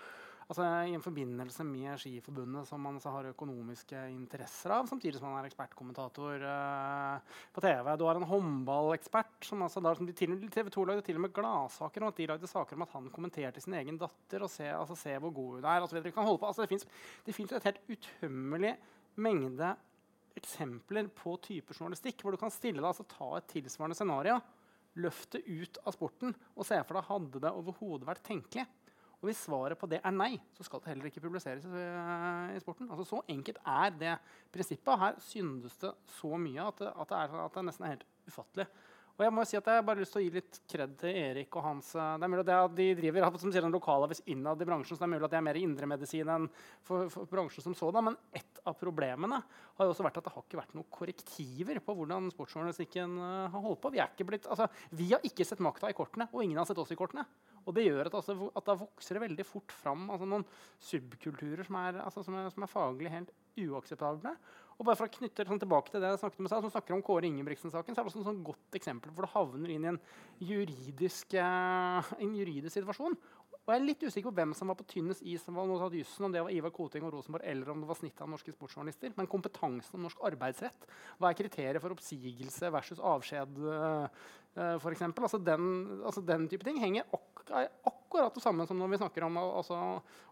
[0.44, 5.38] altså i en forbindelse med Skiforbundet, som altså har økonomiske interesser av, samtidig som han
[5.40, 7.92] er ekspertkommentator uh, på TV.
[8.00, 11.26] Du har en håndballekspert som altså der, som de til, TV 2 lagde til og
[11.26, 14.52] med gladsaker om at de lagde saker om at han kommenterte sin egen datter og
[14.52, 15.80] se, altså, se hvor god hun er.
[15.80, 16.66] Altså,
[17.24, 18.74] det fins et helt utømmelig
[19.22, 19.74] mengde
[20.38, 24.38] eksempler på typer journalistikk hvor du kan stille deg, altså ta et tilsvarende scenario,
[24.98, 28.66] løfte ut av sporten og se for deg hadde det overhodet vært tenkelig.
[29.24, 31.85] Og hvis svaret på det er nei, så skal det heller ikke publiseres i,
[32.53, 32.90] i sporten.
[32.92, 34.16] Altså, så enkelt er det
[34.53, 35.00] prinsippet.
[35.00, 38.05] Her syndes det så mye at det, at det, er, at det nesten er helt
[38.29, 38.66] ufattelig.
[39.14, 41.14] Og jeg må si at jeg har bare lyst til å gi litt kred til
[41.14, 44.62] Erik og hans eh, Det er mulig at de driver som sier, en lokalavis innad
[44.62, 46.48] i bransjen, så det er mulig at det er mer indremedisin enn
[46.83, 48.09] for, for, bransjen som sådan.
[48.09, 49.38] Men ett av problemene
[49.79, 53.46] har jo også vært at det har ikke vært noen korrektiver på hvordan sportsjournalistikken uh,
[53.53, 53.94] har holdt på.
[53.94, 56.90] Vi, blitt, altså, vi, har ikke sett makta i kortene, og ingen har sett oss
[56.94, 57.27] i kortene.
[57.64, 60.46] Og det gjør at, altså, at da vokser det veldig fort fram altså, noen
[60.90, 64.35] subkulturer som er, altså, som er, som er faglig helt uakseptable.
[64.74, 66.96] Og bare for å knytte sånn tilbake til det jeg snakket med seg, som snakker
[66.96, 69.87] om Kåre Ingebrigtsen-saken, så er det også et sånn godt eksempel hvor du havner inn
[69.87, 70.00] i en
[70.42, 73.14] juridisk, uh, en juridisk situasjon.
[73.64, 76.53] Og jeg er litt usikker på hvem som var på tynnest is, om det var
[76.53, 79.14] Ivar Koting og Rosenborg, eller om det var snittet av norske sportsjournalister.
[79.16, 84.11] Men kompetansen om norsk arbeidsrett, hva er kriteriet for oppsigelse versus avskjed, for
[84.61, 85.07] uh, f.eks.?
[85.09, 85.70] Altså, den,
[86.05, 87.35] altså den type ting henger ak
[87.85, 89.79] akkurat det samme som når vi snakker om, altså,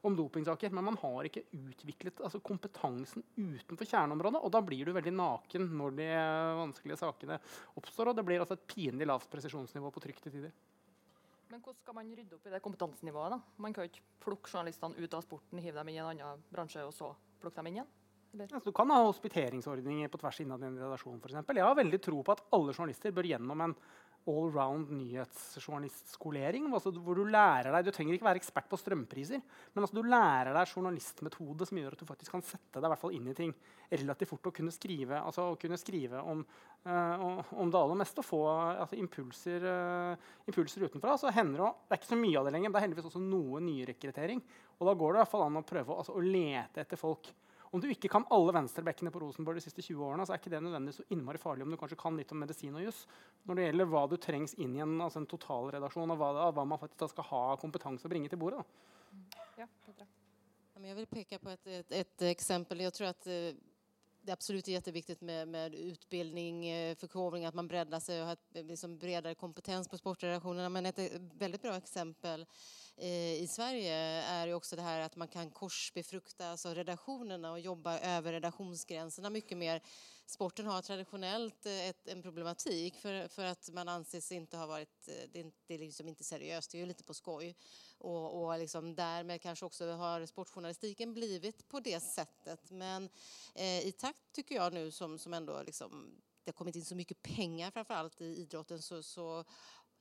[0.07, 0.71] om dopingsaker.
[0.71, 4.43] Men man har ikke utviklet altså, kompetansen utenfor kjerneområdet.
[4.43, 6.11] Og da blir du veldig naken når de
[6.61, 7.41] vanskelige sakene
[7.81, 8.13] oppstår.
[8.13, 10.55] Og det blir altså et pinlig lavt presisjonsnivå på trykk til tider.
[11.53, 13.35] Men hvordan skal man rydde opp i det kompetansenivået?
[13.35, 13.57] da?
[13.61, 16.45] Man kan jo ikke plukke journalistene ut av sporten, hive dem inn i en annen
[16.49, 17.11] bransje og så
[17.43, 17.91] plukke dem inn igjen?
[18.47, 21.19] Altså, du kan ha hospiteringsordninger på tvers innad i en redaksjon.
[21.21, 21.61] For eksempel.
[21.61, 23.75] Jeg har veldig tro på at alle journalister bør gjennom en
[24.31, 26.69] allround nyhetsjournalistskolering.
[26.73, 29.43] Altså, hvor Du lærer deg, du trenger ikke være ekspert på strømpriser,
[29.75, 33.17] men altså, du lærer deg journalistmetode som gjør at du faktisk kan sette deg fall
[33.17, 33.55] inn i ting
[33.93, 36.45] relativt fort og kunne skrive, altså, og kunne skrive om,
[36.87, 41.19] uh, om, det aller meste og få altså, impulser, uh, impulser, utenfra.
[41.21, 43.11] Så hender det, det er ikke så mye av det lenger, men det er heldigvis
[43.11, 44.43] også noe nyrekruttering.
[44.79, 47.33] Og da går det i hvert fall an å prøve altså, å lete etter folk
[47.73, 50.53] om du ikke kan alle venstrebekkene på Rosenborg de siste 20 årene, så er ikke
[50.53, 53.07] det nødvendigvis så innmari farlig om du kanskje kan litt om medisin og juss.
[53.49, 56.67] Når det gjelder hva du trengs inn i en, altså en totalredaksjon, og hva, hva,
[56.69, 58.61] man faktisk skal ha kompetanse å bringe til bordet.
[59.57, 59.69] Ja,
[60.83, 62.85] jeg vil peke på et, et, et eksempel.
[62.85, 63.29] Jeg tror at
[64.23, 68.27] eh, det absolut är jätteviktigt med, med utbildning, eh, förkovring, att man breddar sig och
[68.27, 70.69] har ett liksom bredare kompetens på sportrelationerna.
[70.69, 70.99] Men ett
[71.39, 72.47] väldigt bra exempel
[72.97, 77.61] Eh, i Sverige är ju också det här att man kan korsbefrukta alltså redaktionerna och
[77.61, 79.83] jobba över redaktionsgränserna mycket mer.
[80.27, 85.09] Sporten har traditionellt eh, ett, en problematik för, för att man anses inte ha varit,
[85.09, 87.57] eh, det är, det liksom inte seriöst, det är ju lite på skoj.
[87.99, 92.71] Och, och liksom därmed kanske också har sportjournalistiken blivit på det sättet.
[92.71, 93.09] Men
[93.55, 96.95] eh, i takt tycker jag nu som, som ändå liksom det har kommit in så
[96.95, 99.45] mycket pengar framförallt i idrotten så, så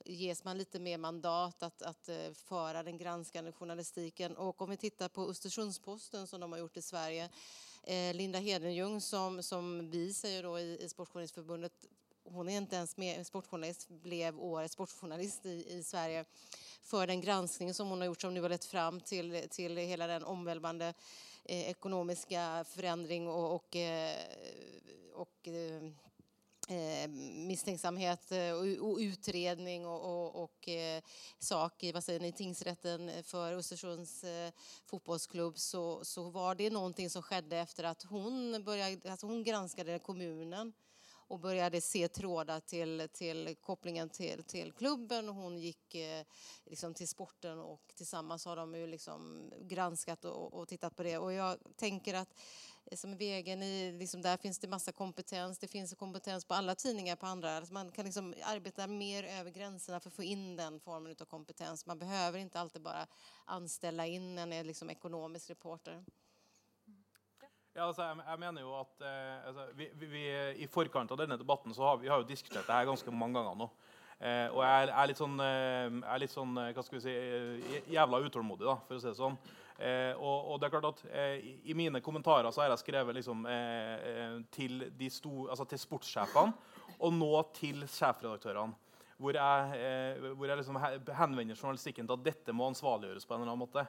[0.04, 4.36] ges man lite mer mandat att, att uh, föra den granskande journalistiken.
[4.36, 7.30] Och om vi tittar på Östersundsposten som de har gjort i Sverige.
[7.82, 11.72] Eh, Linda Hedenjung som, som vi säger då i, i Sportjournalistförbundet
[12.24, 16.24] hon är inte ens med, sportjournalist, blev årets sportjournalist i, i Sverige
[16.82, 20.06] för den granskning som hon har gjort som nu har lett fram till, till hela
[20.06, 20.94] den omvälvande
[21.44, 24.16] eh, ekonomiska förändring och, och, eh,
[25.14, 25.82] och eh,
[26.68, 31.02] eh, misstänksamhet eh, och, och utredning och, och, och eh,
[31.38, 33.10] sak i vad säger ni, tingsrätten
[33.58, 34.52] Östersunds eh,
[34.86, 39.98] fotbollsklubb så, så var det någonting som skedde efter att hon, började, alltså hon granskade
[39.98, 40.72] kommunen
[41.32, 45.28] och började se trådar till, till kopplingen till, till klubben.
[45.28, 46.24] Hon gick eh,
[46.64, 51.18] liksom till sporten och tillsammans har de ju liksom granskat och, och på det.
[51.18, 52.34] Och jag tänker att
[52.84, 55.58] Eh, som Vegen, i, liksom, där finns det massa kompetens.
[55.58, 57.62] Det finns kompetens på alla tidningar, på andra.
[57.70, 61.86] Man kan liksom arbeta mer över gränserna för att få in den formen av kompetens.
[61.86, 63.06] Man behöver inte alltid bara
[63.44, 66.04] anställa in en eh, liksom, ekonomisk reporter.
[67.72, 70.26] Ja, altså, jeg, jeg, mener jo at eh, altså, vi, vi,
[70.60, 73.40] I forkant av denne debatten så har vi har jo diskutert det her ganske mange
[73.40, 73.68] ganger nå.
[74.20, 77.80] Eh, og jeg er, er, litt sånn, eh, er litt sånn hva skal vi si,
[77.94, 79.40] jævla utålmodig, da, for å si det sånn.
[79.82, 83.16] Eh, og, og, det er klart at eh, I mine kommentarer så har jeg skrevet
[83.16, 86.52] liksom, eh, eh til, sto, altså til, sportssjefene
[87.00, 88.76] og nå til sjefredaktørene.
[89.22, 90.78] Hvor jeg, eh, hvor jeg liksom
[91.16, 93.86] henvender journalistikken til at dette må ansvarliggjøres på en eller annen måte.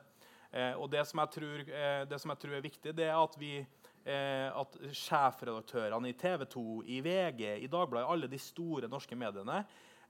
[0.54, 1.64] Eh, og det som, tror,
[2.10, 6.46] det som, jeg tror, er viktig, det er at vi eh, at sjefredaktørene i TV
[6.54, 9.64] 2, i VG, i Dagbladet, alle de store norske mediene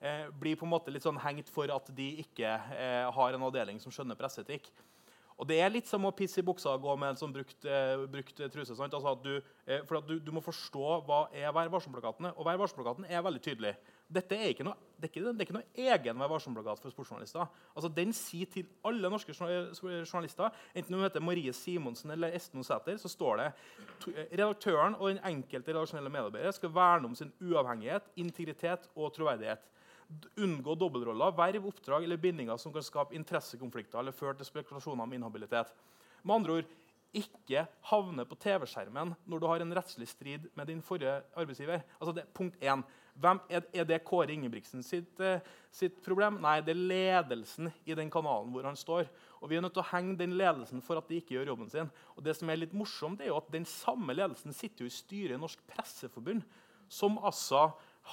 [0.03, 3.47] eh, blir på en måte litt sånn hengt for at de ikke eh, har en
[3.49, 4.71] avdeling som skjønner presseetikk.
[5.34, 7.65] Og Det er litt som å pisse i buksa og gå med en sånn brukt,
[7.65, 8.75] eh, brukt truse.
[8.77, 12.36] Altså du, eh, for du, du, må forstå hva er Vær varsom-plakatene.
[12.38, 13.73] Og Vær varsom-plakaten er veldig tydelig.
[14.13, 16.93] Dette er ikke noe, det, er ikke, det er ikke noe egen Vær varsom-plakat for
[16.93, 17.47] sportsjournalister.
[17.73, 22.99] Altså Den sier til alle norske journalister, enten hun heter Marie Simonsen eller Esten Sæther,
[23.01, 23.47] så står det
[24.13, 29.69] eh, redaktøren og den enkelte redaksjonelle medarbeider skal verne om sin uavhengighet, integritet og troverdighet
[30.43, 35.15] unngå dobbeltroller, verv, oppdrag eller bindinger som kan skape interessekonflikter eller føre til spekulasjoner om
[35.15, 35.71] inhabilitet.
[36.23, 36.73] Med andre ord,
[37.13, 41.84] ikke havne på TV-skjermen når du har en rettslig strid med din forrige arbeidsgiver.
[41.99, 42.84] Altså det, punkt 1.
[43.21, 45.38] Hvem, er, det Kåre Ingebrigtsen sitt, uh,
[45.71, 46.39] sitt, problem?
[46.41, 49.06] Nei, det er ledelsen i den kanalen hvor han står.
[49.41, 51.69] Og Vi er nødt til å henge den ledelsen for at de ikke gjør jobben
[51.69, 51.91] sin.
[52.17, 54.97] Og det som er litt morsomt, er jo at Den samme ledelsen sitter jo i
[54.97, 56.41] styret i Norsk Presseforbund,
[56.89, 57.67] som altså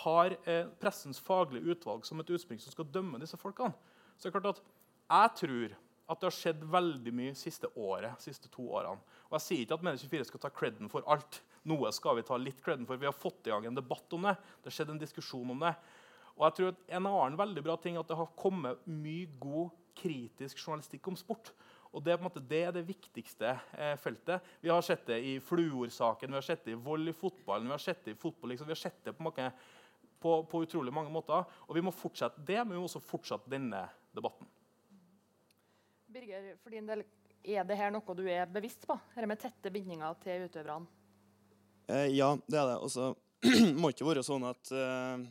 [0.05, 3.73] har eh, pressens faglige utvalg som et utspring som skal dømme disse folkene.
[4.17, 4.67] Så det er klart at
[5.11, 5.73] Jeg tror
[6.11, 8.99] at det har skjedd veldig mye siste året, siste to årene.
[9.29, 11.40] Og Jeg sier ikke at Medie24 skal ta creden for alt.
[11.70, 12.99] Noe skal vi ta litt creden for.
[12.99, 14.35] Vi har fått i gang en debatt om det.
[14.59, 15.75] Det har skjedd en diskusjon om det.
[16.35, 19.29] Og jeg tror at En annen veldig bra ting er at det har kommet mye
[19.38, 19.70] god
[20.01, 21.53] kritisk journalistikk om sport.
[21.90, 24.46] Og det er, måte, det, det viktigste eh, feltet.
[24.62, 27.75] Vi har sett det i Fluor-saken, vi har sett det i vold i fotballen, vi
[27.75, 28.53] har sett det i fotball.
[28.53, 28.68] Liksom.
[28.70, 29.33] Vi har sett det på,
[30.23, 31.46] på, på, utrolig mange måter.
[31.66, 33.83] Og vi må fortsette det, men vi må også fortsette denne
[34.14, 34.46] debatten.
[36.11, 37.05] Birger, for din del,
[37.46, 38.96] er det her noe du er bevisst på?
[39.14, 40.88] Dette med tette bindinger til utøverne?
[41.90, 42.79] Eh, ja, det er det.
[42.83, 42.90] Og
[43.81, 45.23] må ikke være sånn at, uh,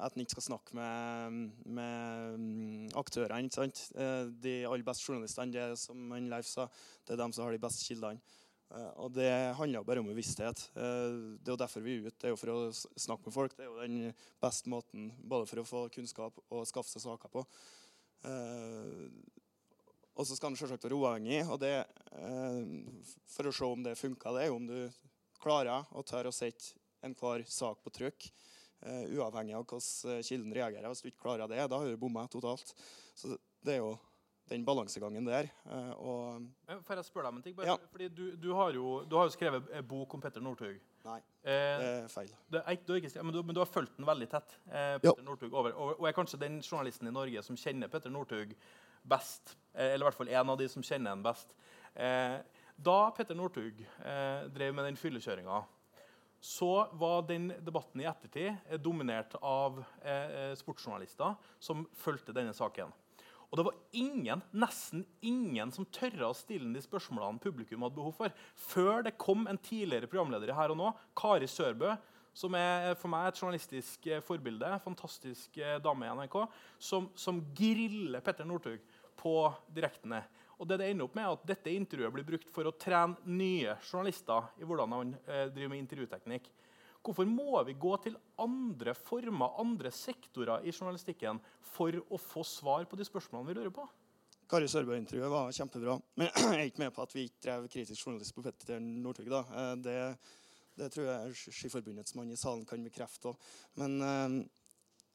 [0.00, 3.42] at en ikke skal snakke med, med aktørene.
[3.48, 3.82] ikke sant?
[3.98, 6.68] Uh, de aller beste journalistene det er som Leif sa,
[7.04, 8.22] det er dem som har de beste kildene.
[8.74, 10.64] Og Det handler bare om bevissthet.
[10.74, 12.16] det er jo derfor vi er ute.
[12.18, 13.52] Det er jo for å snakke med folk.
[13.54, 17.30] Det er jo den beste måten både for å få kunnskap og skaffe seg saker
[17.30, 17.44] på.
[20.14, 21.42] Og så skal en selvsagt være uavhengig.
[21.50, 21.74] og det,
[23.34, 24.78] For å se om det funker, det er jo om du
[25.42, 28.30] klarer å tørre å sette enhver sak på trykk.
[28.84, 30.90] Uh, uavhengig av hvordan eh, kilden reagerer.
[30.92, 32.74] Hvis du ikke klarer det, da har du bomma totalt.
[33.16, 33.32] Så
[33.64, 33.94] det er jo
[34.50, 35.48] den balansegangen der.
[35.64, 37.54] Uh, og Får jeg spørre deg om en ting?
[37.56, 37.76] Bare, ja.
[37.92, 40.76] fordi du, du, har jo, du, har jo, skrevet bok om Petter Northug.
[41.04, 42.30] Nei, det er feil.
[42.48, 44.54] Du, du ikke, men, men, du, har fulgt den veldig tett.
[44.68, 48.12] Eh, Petter Northug over, og, og, er kanskje den journalisten i Norge som kjenner Petter
[48.12, 48.54] Northug
[49.04, 49.56] best.
[49.74, 51.54] eller i hvert fall en av de som kjenner ham best.
[51.94, 52.36] Eh,
[52.76, 55.62] da Petter Northug eh, drev med den fyllekjøringa
[56.44, 62.52] så var den debatten i ettertid eh, dominert av eh, eh, sportsjournalister som fulgte denne
[62.52, 62.90] saken.
[63.48, 68.18] Og det var ingen, nesten ingen som tørra å stille de spørsmålene publikum hadde behov
[68.18, 71.94] for, før det kom en tidligere programleder Her og Nå, Kari Sørbø,
[72.36, 76.36] som er for meg et journalistisk eh, forbilde, fantastisk dame i NRK,
[76.76, 78.84] som, som griller Petter Northug
[79.18, 79.36] på
[79.74, 80.22] direktene.
[80.58, 83.18] Og det det ender opp med er at Dette intervjuet blir brukt for å trene
[83.26, 86.46] nye journalister i hvordan man eh, driver med intervjuteknikk.
[87.04, 91.40] Hvorfor må vi gå til andre former, andre sektorer i journalistikken
[91.74, 93.84] for å få svar på de spørsmålene vi lurer på?
[94.48, 95.98] Kari Sørbø-intervjuet var kjempebra.
[96.20, 99.28] Men jeg er ikke med på at vi ikke drev kritisk journalist på Petter Northug.
[99.36, 100.00] Eh, det,
[100.80, 103.54] det, tror jeg Skiforbundets mann i salen kan bekrefte òg.
[103.82, 104.38] Men uh,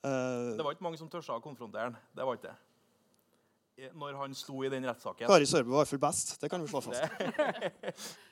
[0.03, 2.01] Det var ikke mange som tørsa å konfrontere han.
[2.13, 2.57] Det var ikke det
[3.93, 5.27] når han sto i den rettssaken.
[5.29, 6.35] Kari Sørbø var iallfall best.
[6.41, 8.17] Det kan vi slå fast.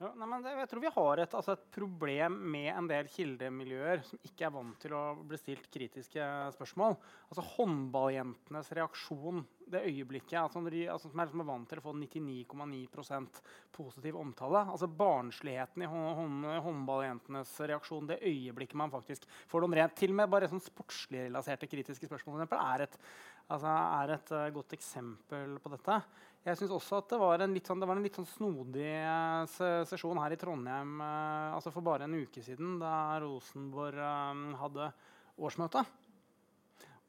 [0.00, 4.00] Ja, nei, det, jeg tror vi har et, altså et, problem med en del kildemiljøer
[4.08, 6.96] som ikke er vant til å bli stilt kritiske spørsmål.
[7.28, 11.94] Altså Håndballjentenes reaksjon det øyeblikket altså, de, altså, som er liksom vant til å få
[11.96, 13.40] 99,9%
[13.74, 14.64] positiv omtale.
[14.72, 20.20] altså Barnsligheten i hånd, håndballjentenes reaksjon det øyeblikket man faktisk får noen rent Til og
[20.20, 22.98] med bare sånn sportslig relaserte kritiske spørsmål er et,
[23.48, 26.00] altså, er et uh, godt eksempel på dette.
[26.46, 30.22] Jeg synes også at det var en litt sånn, en litt sånn snodig uh, sesjon
[30.22, 34.92] her i Trondheim uh, altså for bare en uke siden, da Rosenborg hadde
[35.40, 35.84] årsmøte.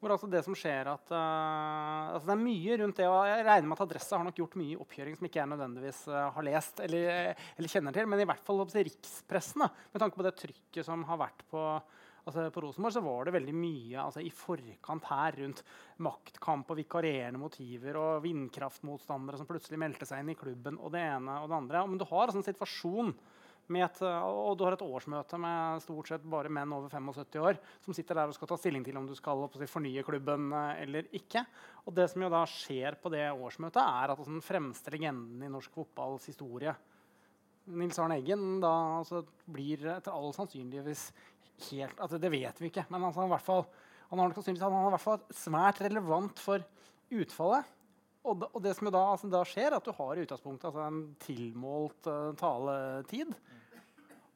[0.02, 3.06] Hvor altså det som skjer at uh, altså Det er mye rundt det.
[3.06, 6.00] og Jeg regner med at Adressa har nok gjort mye oppkjøring som ikke jeg nødvendigvis
[6.10, 7.10] uh, har lest eller,
[7.54, 8.08] eller, kjenner til.
[8.10, 11.62] Men i hvert fall rikspressen, da, med tanke på det trykket som har vært på,
[12.26, 15.62] altså på Rosenborg, så var det veldig mye altså i forkant her rundt
[16.02, 21.06] maktkamp og vikarierende motiver og vindkraftmotstandere som plutselig meldte seg inn i klubben og det
[21.12, 21.86] ene og det andre.
[21.86, 23.14] Men du har altså en situasjon
[23.80, 27.96] et, og du har et årsmøte med stort sett bare menn over 75 år som
[27.96, 31.08] sitter der og skal ta stilling til om du skal si, fornye klubben eh, eller
[31.16, 31.46] ikke.
[31.86, 35.46] Og det som jo da skjer på det årsmøtet, er at altså, den fremste legenden
[35.46, 36.76] i norsk fotballs historie
[37.70, 41.10] Nils Arne Eggen da altså, blir etter all sannsynligvis
[41.68, 43.64] helt altså, Det vet vi ikke, men altså, fall,
[44.10, 46.64] han har sannsynligvis han har i hvert fall svært relevant for
[47.12, 47.78] utfallet.
[48.22, 50.68] Og, da, og det som da, altså, da, skjer, er at du har i utgangspunktet
[50.68, 53.32] altså, en tilmålt uh, taletid.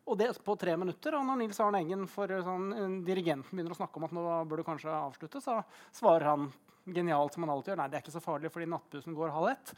[0.07, 1.17] Og det på tre minutter.
[1.19, 4.63] Og når Nils Arne Eggen for sånn, dirigenten begynner å snakke om at nå bør
[4.63, 5.59] du kanskje avslutte, så
[5.95, 6.49] svarer han
[6.87, 7.81] genialt som han alltid gjør.
[7.83, 9.73] Nei, det er ikke så farlig fordi nattbussen går halv ett.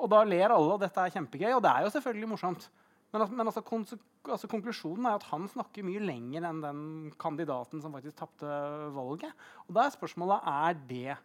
[0.00, 1.52] Og da ler alle, og dette er kjempegøy.
[1.54, 2.66] Og det er jo selvfølgelig morsomt.
[3.10, 6.82] Men, men altså, altså, konklusjonen er at han snakker mye lenger enn den
[7.20, 8.58] kandidaten som faktisk tapte
[8.94, 9.46] valget.
[9.66, 11.16] Og da er spørsmålet er det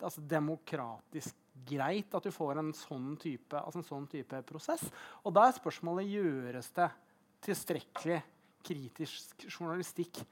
[0.00, 1.36] altså, demokratisk
[1.68, 4.84] greit at du får en sånn type, altså en sånn type prosess.
[5.24, 6.88] Og da er spørsmålet gjøres det
[7.44, 8.20] tilstrekkelig
[8.66, 10.22] kritisk journalistikk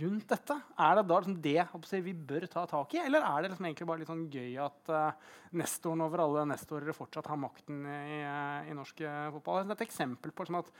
[0.00, 0.56] rundt dette?
[0.78, 3.88] Er det da liksom det vi bør ta tak i, eller er det liksom egentlig
[3.88, 8.70] bare litt sånn gøy at uh, nestoren over alle nestorer fortsatt har makten i, uh,
[8.70, 9.62] i norsk uh, fotball?
[9.66, 10.70] Det er et eksempel på liksom, at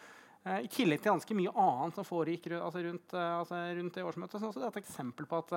[0.46, 4.42] uh, I tillegg til ganske mye annet som foregikk altså rundt, altså rundt, det årsmøtet,
[4.42, 5.56] så er det et eksempel på at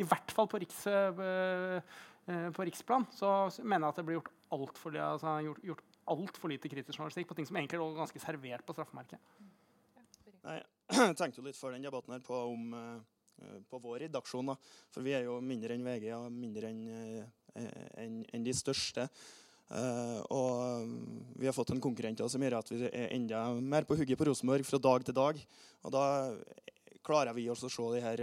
[0.00, 0.86] i hvert fall på, riks,
[2.56, 6.52] på riksplan så mener jeg at det blir gjort altfor altså, gjort, gjort alt for
[6.52, 9.22] lite kritisk journalistikk på ting som egentlig lå ganske servert på straffemerket.
[10.44, 14.52] Nei, jeg tenkte jo litt før den debatten her på, om, uh, på vår redaksjon.
[14.52, 14.56] Da.
[14.94, 16.82] For vi er jo mindre enn VG og mindre enn
[17.98, 19.06] en, en de største.
[19.70, 20.90] Uh, og
[21.38, 24.26] vi har fått en konkurrent som gjør at vi er enda mer på hugget på
[24.26, 25.38] Rosenborg fra dag til dag.
[25.86, 26.04] Og da
[27.06, 28.22] klarer vi oss å se de her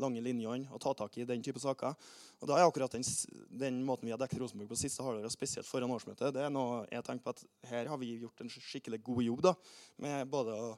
[0.00, 1.94] lange linjene og ta tak i den type saker.
[2.40, 3.04] Og da er akkurat den,
[3.62, 6.86] den måten vi har dekket Rosenborg på siste halvår, spesielt foran årsmøtet, det er noe
[6.90, 9.54] jeg tenker på at her har vi gjort en skikkelig god jobb da,
[10.02, 10.72] med både å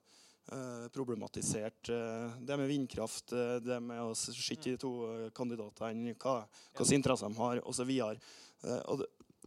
[0.50, 4.90] Eh, problematisert eh, det med vindkraft, eh, det med å se de to
[5.36, 6.40] kandidatene, hva
[6.74, 7.92] hvilke interesser de har, osv.
[8.02, 9.04] Og,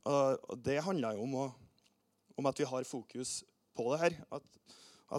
[0.08, 1.46] og, og det handler jo om, å,
[2.40, 3.42] om, at vi har fokus
[3.76, 4.18] på det her.
[4.40, 4.48] At,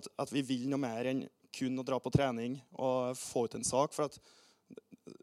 [0.00, 1.26] at, at, vi vil noe mer enn
[1.56, 3.94] kun å dra på trening og få ut en sak.
[3.96, 4.18] for at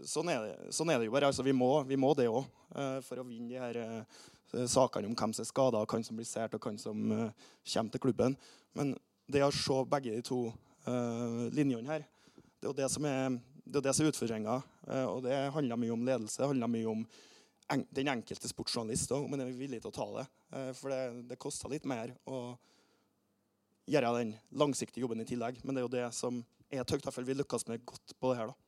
[0.08, 1.28] Sånn er, det, sånn er det, jo bare.
[1.28, 4.22] Altså, vi, må, vi må det òg uh, for å vinne de her uh,
[4.69, 7.91] sakene om hvem som er skada, hvem som blir sært, og hvem som uh, kommer
[7.91, 8.38] til klubben.
[8.78, 8.93] Men
[9.28, 10.46] det å se begge de to
[11.56, 12.02] linjene her,
[12.60, 14.56] det er jo det som er, det er, det som er utfordringa.
[15.08, 17.06] Og det handler mye om ledelse, det handler mye om
[17.72, 20.26] en, den enkelte sportsjournalist òg, men er villig til å ta det.
[20.76, 22.41] For det, det koster litt mer å
[23.89, 25.60] gjøre den langsiktige jobben i tillegg.
[25.63, 26.41] Men det er jo det som
[26.72, 27.06] er tøkt.
[27.06, 28.52] Derfor vi lykkes med godt på det her.
[28.52, 28.60] da.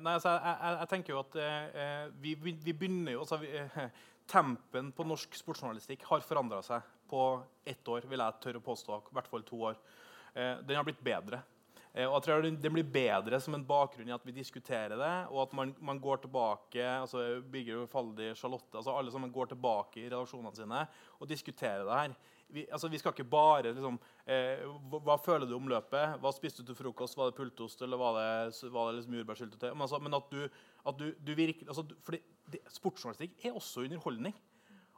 [0.00, 3.40] nei, altså, jeg, jeg, jeg, tenker jo at eh, vi, vi, vi, begynner jo altså,
[3.42, 3.80] vi, eh,
[4.26, 7.20] Tempen på norsk sportsjournalistikk har forandra seg på
[7.62, 8.96] ett år, vil jeg tørre å påstå.
[8.98, 9.76] I hvert fall to år.
[10.34, 11.44] Eh, den har blitt bedre.
[11.96, 15.14] Eh, og jeg tror Den blir bedre som en bakgrunn i at vi diskuterer det,
[15.30, 20.02] og at man, man går tilbake altså Birger Faldi, Charlotte, altså alle sammen går tilbake
[20.02, 20.82] i relasjonene sine
[21.20, 22.16] og diskuterer det her.
[22.48, 23.96] Vi, altså, vi skal ikke bare liksom,
[24.30, 26.18] eh, hva, hva, føler du om løpet?
[26.22, 27.16] Hva spiste du til frokost?
[27.18, 29.70] Var det pultost eller var det, var det liksom jordbærsyltetøy?
[29.72, 30.44] Men, altså, men, at du,
[30.86, 32.22] at du, du virker altså, fordi
[32.70, 34.34] Sportsjournalistikk er også underholdning.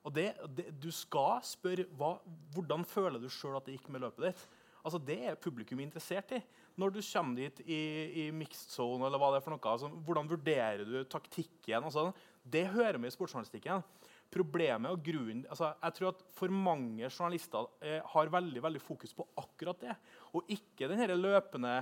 [0.04, 2.18] Og det, det, Du skal spørre hva,
[2.54, 4.44] hvordan føler du sjøl at det gikk med løpet ditt.
[4.84, 6.42] Altså, Det er publikum interessert i.
[6.78, 7.80] Når du kommer dit i,
[8.22, 11.80] i mixed zone, eller hva det er for noe, altså, hvordan vurderer du taktikken?
[11.80, 12.12] Altså,
[12.44, 13.82] det hører vi i sportsjournalistikken.
[14.28, 19.14] Problemet og grunnen, altså, jeg tror at For mange journalister eh, har veldig veldig fokus
[19.16, 19.94] på akkurat det.
[20.36, 21.78] Og ikke den løpende,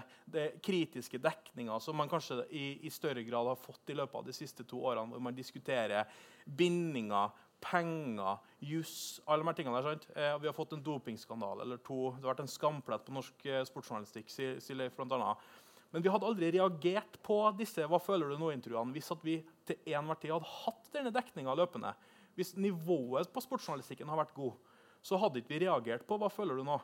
[0.62, 4.36] kritiske dekninga som man kanskje i, i, større grad har fått i løpet av de
[4.36, 6.06] siste to årene, hvor man diskuterer
[6.46, 10.08] bindinger, penger, juss alle de her tingene der, sant?
[10.14, 12.12] Eh, Vi har fått en dopingskandale eller to.
[12.14, 14.30] Det har vært en skamplett på norsk eh, sportsjournalistikk.
[14.30, 15.46] sier annet.
[15.90, 20.18] Men vi hadde aldri reagert på disse hva føler du nå-intervjuene hvis vi til enhver
[20.20, 21.94] tid hadde hatt denne dekninga løpende.
[22.36, 24.56] Hvis nivået på sportsjournalistikken har vært god,
[25.02, 26.76] så hadde ikke vi reagert på hva føler du nå.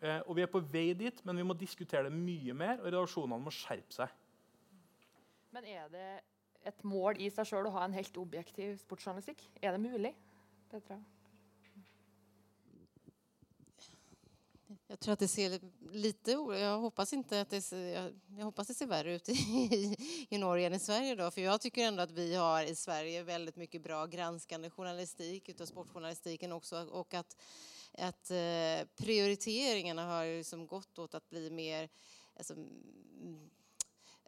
[0.00, 2.88] Eh, og Vi er på vei dit, men vi må diskutere det mye mer, og
[2.88, 4.12] redaksjonene må skjerpe seg.
[5.54, 6.08] Men er det
[6.66, 9.46] et mål i seg sjøl å ha en helt objektiv sportsjournalistikk?
[9.62, 10.14] Er det mulig?
[10.70, 10.98] Petra?
[14.86, 15.60] Jag tror att det ser
[15.92, 16.30] lite...
[16.30, 17.72] Jag hoppas, inte att det,
[18.36, 19.96] jag, hoppas det ser värre ut i,
[20.28, 21.14] i Norge än i Sverige.
[21.14, 25.48] Då, för Jag tycker ändå att vi har i Sverige väldigt mycket bra granskande journalistik
[25.48, 26.82] utav sportjournalistiken också.
[26.82, 27.36] Och att,
[27.98, 31.88] att eh, prioriteringarna har liksom gått åt att bli mer...
[32.36, 32.54] Alltså,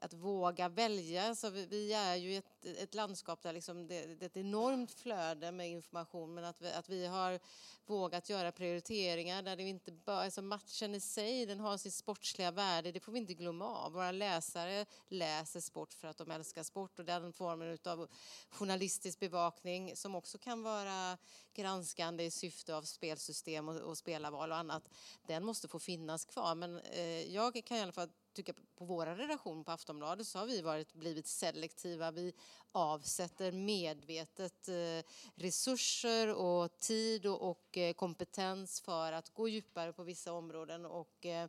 [0.02, 1.34] att våga välja.
[1.34, 4.92] Så vi, vi är ju ett, ett landskap där liksom det, det är ett enormt
[4.92, 7.40] flöde med information men att vi, att vi har
[7.86, 12.50] vågat göra prioriteringar där det inte bara, alltså matchen i sig den har sitt sportsliga
[12.50, 13.92] värde, det får vi inte glömma av.
[13.92, 18.08] Våra läsare läser sport för att de älskar sport och den formen av
[18.50, 21.18] journalistisk bevakning som också kan vara
[21.54, 24.88] granskande i syfte av spelsystem och, och spelarval och annat,
[25.26, 26.54] den måste få finnas kvar.
[26.54, 30.46] Men eh, jag kan i alla fall tycka på vår redaktion på Aftonbladet så har
[30.46, 32.10] vi varit, blivit selektiva.
[32.10, 32.32] Vi
[32.72, 40.32] avsätter medvetet eh, resurser och tid och, eh, kompetens för att gå djupare på vissa
[40.32, 41.48] områden och eh,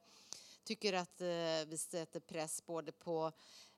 [0.64, 1.22] tycker att
[1.68, 3.32] vi sätter press både på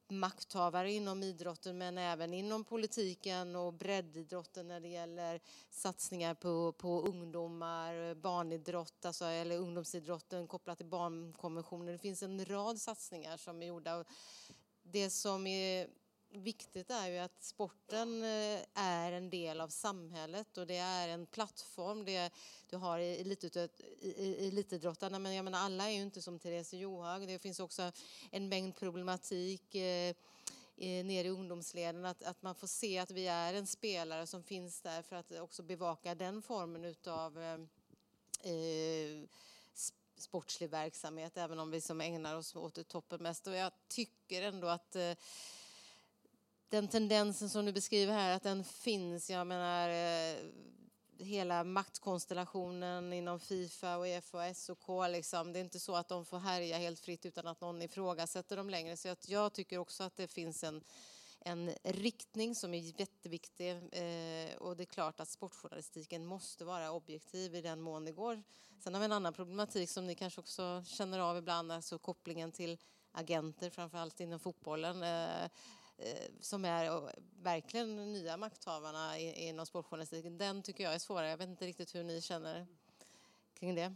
[0.08, 7.02] makthavare inom idrotten men även inom politiken och breddidrotten när det gäller satsningar på, på
[7.02, 11.94] ungdomar, barnidrott, alltså, eller ungdomsidrotten kopplat till barnkonventionen.
[11.94, 14.06] Det finns en rad satsningar som är gjorda.
[14.84, 15.88] Det som är
[16.38, 21.26] viktigt är ju att sporten er är en del av samhället och det är en
[21.26, 22.06] plattform.
[22.06, 22.32] Det,
[22.70, 27.28] du har elitidrottarna, men jag menar, alla är ju inte som Therese Johaug.
[27.28, 27.92] Det finns också
[28.32, 30.16] en mängd problematik eh,
[30.78, 32.06] nere i ungdomsleden.
[32.06, 35.40] Att, att man får se att vi är en spelare som finns där för att
[35.40, 37.60] också bevaka den formen utav eh,
[38.52, 39.28] eh
[40.18, 43.48] sportslig verksamhet, även om vi som ägnar oss åt toppen mest.
[43.48, 45.12] Och jag tycker ändå att eh,
[46.70, 49.30] den tendensen som du beskriver här, att den finns.
[49.30, 50.36] Jag menar, eh,
[51.18, 55.10] hela maktkonstellationen inom Fifa och Uefa och SOK.
[55.10, 55.54] Liksom.
[55.54, 58.70] Det är inte så att de får härja helt fritt utan att någon ifrågasätter dem
[58.70, 58.98] längre.
[58.98, 60.84] Så att jag tycker också att det finns en,
[61.40, 63.70] en riktning som är jätteviktig.
[63.72, 68.44] Eh, och det är klart att sportjournalistiken måste vara objektiv i den mån det går.
[68.80, 72.52] Sen har vi en annan problematik som ni kanske också känner av ibland, alltså kopplingen
[72.52, 72.78] till
[73.12, 75.04] agenter, framförallt inom fotbollen.
[75.04, 75.50] Eh,
[76.40, 77.12] som är
[77.44, 81.30] verkligen nya makthavarna inom sportjournalistiken, den tycker jag är svårare.
[81.30, 82.68] Jag vet inte riktigt hur ni känner
[83.54, 83.96] kring det.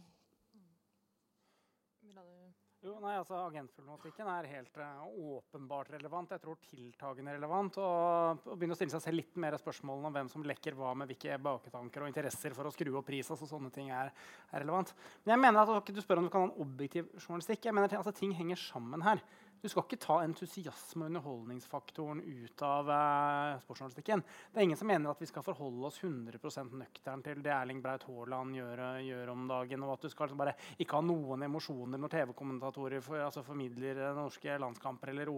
[2.80, 5.02] Jo, nei, altså Agentproblematikken er helt uh,
[5.36, 6.30] åpenbart relevant.
[6.32, 7.76] Jeg tror tiltagende relevant.
[7.76, 10.94] Og, og begynne å stille seg selv litt mer spørsmålene om hvem som lekker hva
[10.96, 13.28] med hvilke baketanker og interesser for å skru opp pris.
[13.28, 14.08] altså sånne ting er,
[14.48, 14.94] er relevant.
[15.26, 17.68] Men jeg mener at Du spør om du kan ha en objektiv journalistikk.
[17.68, 19.20] Jeg mener at altså, Ting henger sammen her.
[19.60, 24.22] Du skal ikke ta entusiasme og underholdningsfaktoren ut av eh, sportsjournalistikken.
[24.48, 26.40] Det er ingen som mener at vi skal forholde oss 100
[26.80, 30.40] nøktern til det Erling Braut Haaland gjør, gjør, om dagen, og at du skal liksom
[30.40, 35.34] bare ikke ha noen emosjoner når TV-kommentatorer for, altså formidler norske landskamper eller,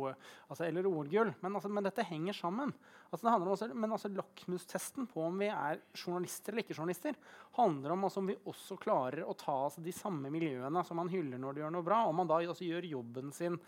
[0.46, 1.34] altså, eller OL-gull.
[1.42, 2.70] Men, altså, men, dette henger sammen.
[3.10, 7.18] Altså, det handler om men altså, Lakmustesten på om vi er journalister eller ikke journalister,
[7.58, 11.10] handler om altså, om vi også klarer å ta altså, de samme miljøene som man
[11.10, 13.58] hyller når de gjør noe bra, om man da altså, gjør jobben sin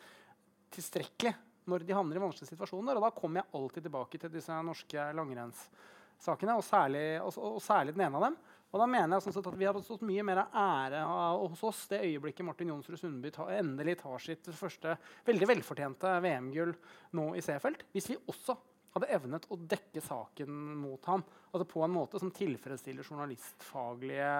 [0.76, 1.34] tilstrekkelig
[1.70, 2.98] når de havner i vanskelige situasjoner.
[2.98, 7.96] Og da kommer jeg alltid tilbake til disse norske langrennssakene, og særlig, og, og særlig
[7.96, 8.36] den ene av dem.
[8.74, 12.02] Og da mener jeg sånn at Vi hadde stått mye mer ære hos oss det
[12.08, 14.96] øyeblikket Martin Jonsrud Sundby ta, endelig tar sitt første
[15.28, 16.72] veldig velfortjente VM-gull
[17.14, 17.86] nå i C-felt.
[17.94, 18.56] Hvis vi også
[18.96, 20.50] hadde evnet å dekke saken
[20.82, 21.22] mot ham
[21.54, 24.30] altså på en måte som tilfredsstiller journalistfaglige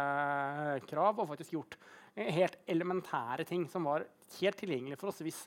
[0.90, 1.78] krav, og faktisk gjort
[2.14, 4.06] helt elementære ting som var
[4.40, 5.44] helt tilgjengelig for oss hvis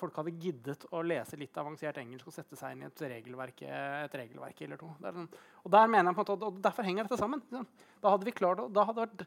[0.00, 3.64] folk hadde giddet å lese litt avansert engelsk og sette seg inn i et regelverk,
[3.68, 4.90] et regelverk eller to.
[5.02, 5.22] Der,
[5.62, 7.42] Og der mener jeg på en måte, og Derfor henger dette sammen.
[8.02, 9.26] Da hadde vi klart, da hadde vært,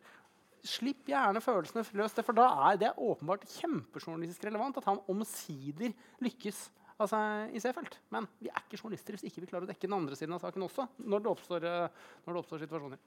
[0.65, 5.93] Slipp gjerne følelsene løs, for da er det åpenbart kjempejournalistisk relevant at han omsider
[6.25, 6.63] lykkes
[6.97, 7.19] altså,
[7.53, 7.99] i C-felt.
[8.13, 10.41] Men vi er ikke journalister hvis ikke vi klarer å dekke den andre siden av
[10.41, 10.87] saken også.
[10.97, 11.67] når det oppstår,
[12.25, 13.03] når det oppstår situasjoner.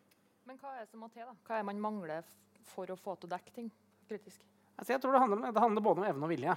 [0.47, 1.27] Men hva er det som må til?
[1.27, 1.35] da?
[1.49, 2.31] Hva er det man mangler
[2.71, 3.73] for å få til å dekke ting
[4.09, 4.47] kritisk?
[4.79, 6.55] Altså, jeg tror det handler, det handler både om evne og vilje.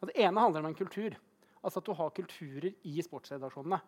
[0.00, 1.16] Og det ene handler om en kultur.
[1.60, 3.80] Altså at du har kulturer i sportsredaksjonene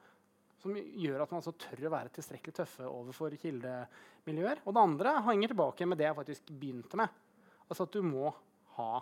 [0.63, 4.63] som gjør at man altså tør å være tilstrekkelig tøffe overfor kildemiljøer.
[4.63, 7.21] Og det andre henger tilbake med det jeg faktisk begynte med.
[7.67, 8.31] Altså at du må
[8.77, 8.93] ha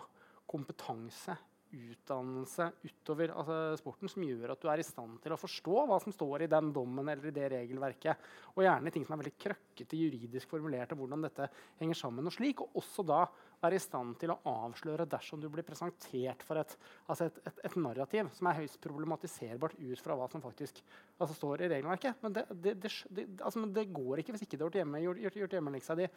[0.49, 1.35] kompetanse
[1.71, 5.99] utdannelse utover altså sporten som gjør at du er i stand til å forstå hva
[6.03, 8.25] som står i den dommen eller i det regelverket.
[8.55, 11.47] Og gjerne ting som er veldig krøkkete juridisk formulert, og hvordan dette
[11.79, 12.27] henger sammen.
[12.27, 13.21] Og slik, og også da
[13.61, 16.73] være i stand til å avsløre dersom du blir presentert for et,
[17.07, 20.81] altså et, et, et narrativ som er høyst problematiserbart ut fra hva som faktisk
[21.17, 22.23] altså står i regelverket.
[22.25, 25.39] Men det, det, det, altså, det, går ikke hvis ikke det har gjort, gjort, gjort,
[25.43, 26.09] gjort hjemmeleksa di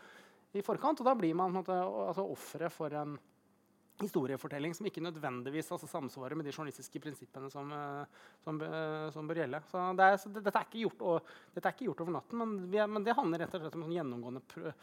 [0.55, 1.03] i forkant.
[1.03, 3.17] Og da blir man altså, offeret for en
[4.03, 9.29] historiefortelling som ikke nødvendigvis altså, samsvarer med de journalistiske prinsippene som, eh, som, eh, som
[9.29, 9.61] bør gjelde.
[9.71, 12.57] Så, det er, så det, dette, er og, dette er ikke gjort over natten, men,
[12.75, 14.75] er, men, det handler rett og slett om sånn gjennomgående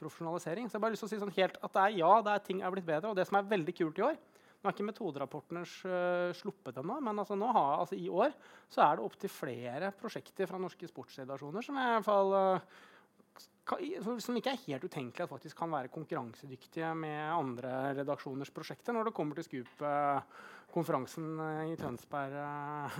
[0.00, 0.68] profesjonalisering.
[0.68, 2.32] Så jeg har bare lyst til å si sånn helt at det er, ja, det
[2.32, 3.12] er ting er blitt bedre.
[3.12, 4.18] Og det som er veldig kult i år,
[4.66, 8.32] Nå er ikke metoderapportene uh, sluppet ennå, men altså, nå har, altså, i år
[8.72, 14.38] så er det opptil flere prosjekter fra norske sportsredaksjoner som, i hvert fall, uh, som
[14.38, 19.14] ikke er helt utenkelig at faktisk kan være konkurransedyktige med andre redaksjoners prosjekter når det
[19.16, 21.32] kommer til Scoop-konferansen
[21.72, 22.36] i, Tønsberg,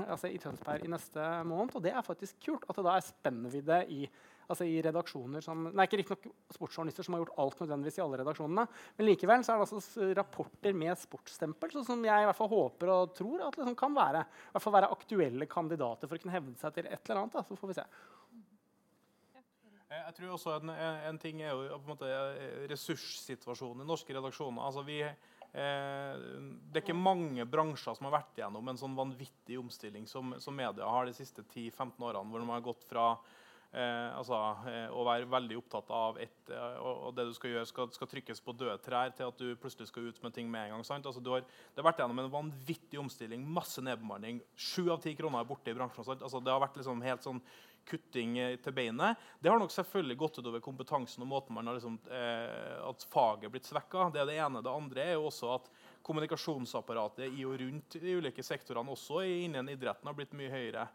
[0.06, 1.74] altså i Tønsberg i neste måned.
[1.78, 4.00] Og det er faktisk kult at det da er spennvidde i
[4.46, 8.20] altså i redaksjoner som Nei, ikke riktignok sportsjournalister som har gjort alt nødvendigvis i alle
[8.22, 8.66] redaksjonene,
[8.98, 12.92] men likevel så er det altså rapporter med sportsstempel som jeg i hvert fall håper
[12.92, 16.36] og tror at liksom kan være, i hvert fall være aktuelle kandidater for å kunne
[16.36, 17.38] hevde seg til et eller annet.
[17.38, 17.44] Da.
[17.46, 17.86] Så får vi se.
[19.96, 20.72] Jeg tror også en,
[21.08, 22.10] en ting er jo på en måte
[22.72, 24.64] ressurssituasjonen i norske redaksjoner.
[24.66, 26.24] Altså vi, eh,
[26.66, 30.56] det er ikke mange bransjer som har vært gjennom en sånn vanvittig omstilling som, som
[30.58, 33.08] media har de siste 10-15 årene, hvor de har gått fra
[34.16, 34.38] altså,
[34.70, 38.10] eh, å være veldig opptatt av et, eh, og, det du skal gjøre, skal, skal,
[38.10, 40.84] trykkes på døde trær til at du plutselig skal ut med ting med en gang.
[40.86, 41.06] sant?
[41.06, 44.40] Altså, har, det har vært gjennom en vanvittig omstilling, masse nedbemanning.
[44.56, 46.06] Sju av ti kroner er borte i bransjen.
[46.06, 46.22] sant?
[46.22, 47.42] Altså, det har vært liksom helt sånn
[47.86, 49.20] kutting eh, til beinet.
[49.40, 53.52] Det har nok selvfølgelig gått utover kompetansen og måten man har liksom, eh, at faget
[53.52, 54.10] blitt svekka.
[54.14, 54.62] Det er det ene.
[54.64, 55.68] Det andre er jo også at
[56.06, 60.86] kommunikasjonsapparatet i og rundt de ulike sektorene, også innen idretten, har blitt mye høyere.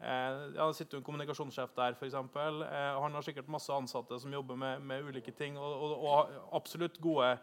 [0.00, 2.14] Eh, ja, det sitter en kommunikasjonssjef der, f.eks.
[2.16, 5.58] Eh, han har sikkert masse ansatte som jobber med, med ulike ting.
[5.60, 7.34] Og, og, og absolutt gode,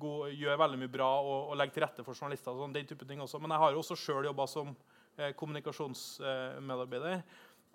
[0.00, 2.54] gode, gjør veldig mye bra og, og legger til rette for journalister.
[2.54, 3.42] og sånn, den type ting også.
[3.42, 4.72] Men jeg har jo også sjøl jobba som
[5.18, 7.20] eh, kommunikasjonsmedarbeider.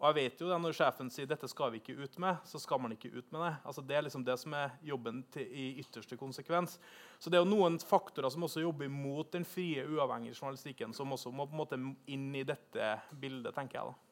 [0.02, 2.58] Og jeg vet jo det Når sjefen sier dette skal vi ikke ut med, så
[2.58, 3.54] skal man ikke ut med det.
[3.62, 6.80] Altså Det er liksom det som er jobben til, i ytterste konsekvens.
[7.22, 11.14] Så det er jo noen faktorer som også jobber mot den frie, uavhengige journalistikken, som
[11.14, 13.94] også må på en måte inn i dette bildet, tenker jeg.
[13.94, 14.11] da.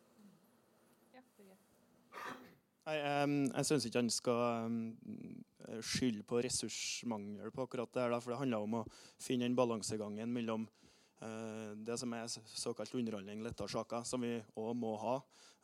[2.89, 4.73] Jeg, jeg syns ikke han skal
[5.85, 8.85] skylde på ressursmangel på akkurat det her, for det handler om å
[9.21, 10.65] finne den balansegangen mellom
[11.23, 15.17] uh, det som er såkalt underholdning, lettere saker, som vi òg må ha,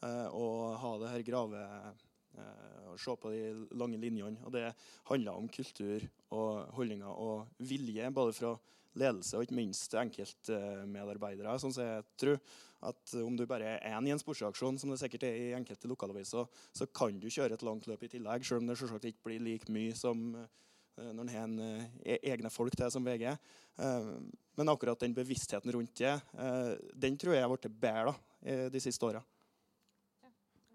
[0.06, 3.42] uh, og ha det her grave uh, og se på de
[3.80, 4.40] lange linjene.
[4.46, 4.70] Og det
[5.10, 6.06] handler om kultur
[6.36, 8.56] og holdninger og vilje, både fra
[8.96, 11.58] ledelse og ikke minst enkeltmedarbeidere.
[11.60, 12.40] Sånn som jeg tror
[12.86, 15.90] at om du bare er én i en sportsaksjon, som det sikkert er i enkelte
[15.92, 19.30] lokalaviser, så kan du kjøre et langt løp i tillegg, selv om det selvsagt ikke
[19.30, 21.60] blir like mye som eh, når en har en,
[22.06, 23.28] e egne folk til som VG.
[23.32, 24.12] Eh,
[24.56, 28.16] men akkurat den bevisstheten rundt det, eh, den tror jeg har blitt bedre
[28.46, 29.24] de siste åra.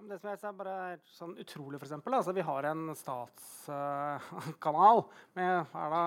[0.08, 4.98] Det som jeg ser bare er sånn utrolig, for eksempel, altså, Vi har en statskanal
[5.02, 6.02] uh, med er da,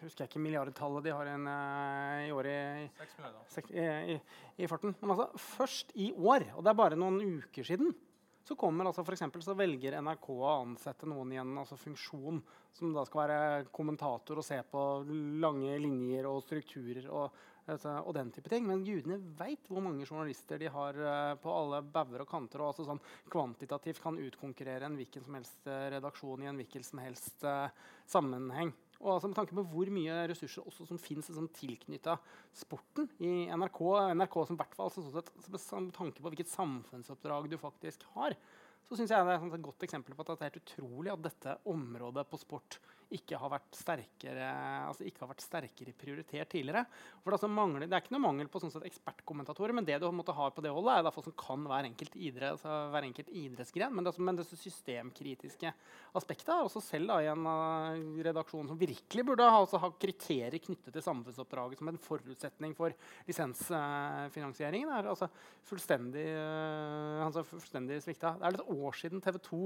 [0.00, 2.82] husker jeg ikke milliardtallet de har en, uh, i året i,
[3.76, 3.78] i,
[4.14, 4.16] i,
[4.56, 4.90] i, farten.
[5.00, 5.26] Men altså,
[5.58, 7.88] først i år, og det er bare noen uker siden,
[8.44, 12.42] så kommer altså for eksempel, så velger NRK å ansette noen i en altså funksjon
[12.76, 13.38] som da skal være
[13.72, 14.80] kommentator og se på
[15.40, 17.08] lange linjer og strukturer.
[17.08, 17.32] og
[17.72, 18.66] og den type ting.
[18.68, 22.60] Men gudene veit hvor mange journalister de har uh, på alle bauger og kanter.
[22.60, 23.02] og altså sånn
[23.32, 27.68] Kvantitativt kan utkonkurrere en hvilken som helst uh, redaksjon i en hvilken som helst uh,
[28.06, 28.74] sammenheng.
[29.00, 32.18] Og altså, Med tanke på hvor mye ressurser også som finnes liksom, tilknytta
[32.56, 33.80] sporten i NRK,
[34.16, 38.36] NRK som hvert fall, altså, sånn med tanke på hvilket samfunnsoppdrag du faktisk har,
[38.84, 41.24] så synes jeg det er et godt eksempel på at det er helt utrolig at
[41.24, 42.78] dette området på sport
[43.12, 44.48] ikke har vært sterkere,
[44.88, 46.84] altså ikke har vært sterkere prioritert tidligere.
[47.20, 50.06] For det, altså mangler, det er ikke noe mangel på sånn ekspertkommentatorer, men det du
[50.14, 53.30] måtte ha på det holdet, er folk som kan hver enkelt, idrett, altså hver enkelt
[53.30, 53.94] idrettsgren.
[53.94, 55.72] Men det, men det systemkritiske
[56.18, 59.92] aspektet er også selv da, i en uh, redaksjon som virkelig burde ha, altså, ha,
[60.00, 62.94] kriterier knyttet til samfunnsoppdraget som en forutsetning for
[63.28, 65.30] lisensfinansieringen, er altså
[65.68, 68.36] fullstendig, uh, altså fullstendig svikta.
[68.38, 69.64] Det er litt år siden TV 2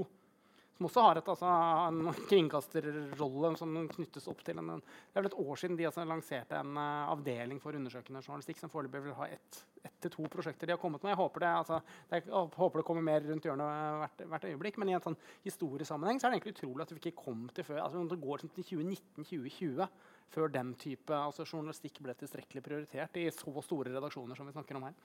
[0.79, 1.47] som også har et, altså,
[1.89, 6.05] en kringkasterrolle som knyttes opp til en, Det er vel et år siden de altså
[6.07, 10.25] lanserte en uh, avdeling for undersøkende journalistikk som foreløpig vil ha ett et til to
[10.31, 11.13] prosjekter de har kommet med.
[11.13, 11.79] Jeg håper det, altså,
[12.11, 14.79] jeg håper det kommer mer rundt hjørnet hvert, hvert, øyeblikk.
[14.81, 17.67] Men i en sånn historiesammenheng så er det egentlig utrolig at vi ikke kom til
[17.67, 19.87] før altså, Det går til 2019-2020
[20.35, 24.79] før den type altså, journalistikk ble tilstrekkelig prioritert i så store redaksjoner som vi snakker
[24.79, 24.99] om her.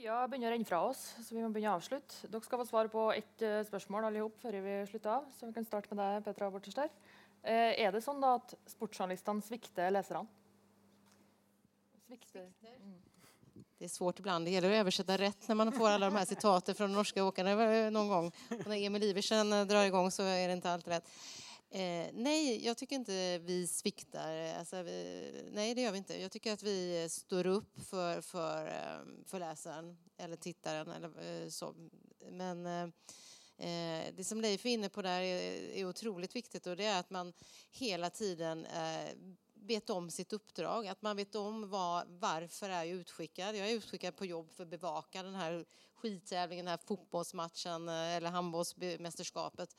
[0.00, 2.28] Tida begynner å renne fra oss, så vi må begynne å avslutte.
[2.32, 5.26] Dere skal få svare på ett uh, spørsmål alle før vi slutter av.
[5.36, 6.88] Så vi kan starte med deg, Petra Borterster.
[7.44, 10.24] Uh, er det sånn da at sportsjournalistene svikter leserne?
[12.06, 12.48] Svikter.
[12.78, 12.96] Mm.
[13.76, 14.48] Det er svårt ibland.
[14.48, 17.28] Det gjelder å oversette rett når man får alle de her sitater fra de norske
[17.28, 18.32] åkerne noen gang.
[18.56, 21.12] Og når Emil Iversen drar i gang, så er det ikke alltid rett.
[21.72, 24.54] Eh, nej, jag tycker inte vi sviktar.
[24.58, 26.20] Alltså, vi, nej, det gör vi inte.
[26.20, 30.90] Jag tycker att vi står upp för, för, eh, för läsaren eller tittaren.
[30.90, 31.74] Eller, eh, så.
[32.30, 32.82] Men eh,
[33.68, 37.00] eh, det som Leif är inne på där är, är otroligt viktigt och det är
[37.00, 37.32] att man
[37.70, 39.10] hela tiden eh,
[39.54, 43.56] vet om sitt uppdrag, att man vet om var, varför är jag utskickad.
[43.56, 45.64] Jag är utskickad på jobb för att bevaka den här
[45.94, 49.76] skittävlingen, den här fotbollsmatchen eller handbollsmästerskapet.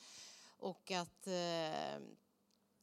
[0.62, 1.95] Och att, eh,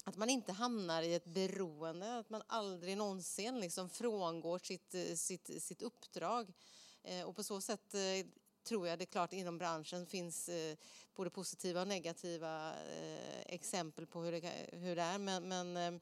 [0.04, 5.14] att man inte hamnar i ett beroende, att man aldrig någonsin liksom frångår sitt, eh,
[5.14, 6.52] sitt, sitt uppdrag.
[7.02, 8.26] Eh, och på så sätt eh,
[8.64, 10.76] tror jag det är klart inom branschen finns eh,
[11.14, 12.74] både positiva och negativa
[13.46, 15.18] exempel på hur det, hur det är.
[15.18, 16.00] Men, men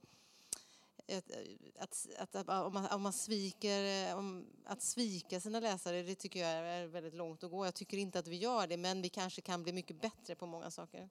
[1.78, 6.40] att, att, att, om, man, om man sviker, om, att svika sina läsare, det tycker
[6.40, 7.64] jag är väldigt långt att gå.
[7.64, 10.46] Jag tycker inte att vi gör det, men vi kanske kan bli mycket bättre på
[10.46, 11.08] många saker.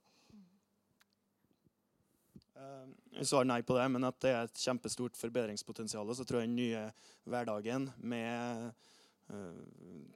[2.56, 6.12] Jeg svarer nei på det, men at det er et kjempestort forbedringspotensial.
[6.16, 6.84] Så tror jeg den nye
[7.28, 8.70] hverdagen med
[9.32, 9.62] uh,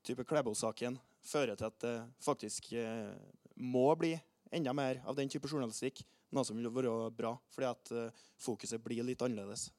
[0.05, 3.11] type Klæbo-saken fører til at det faktisk uh,
[3.59, 4.13] må bli
[4.55, 6.03] enda mer av den type journalistikk.
[6.35, 9.69] Noe som vil være bra, fordi at uh, fokuset blir litt annerledes.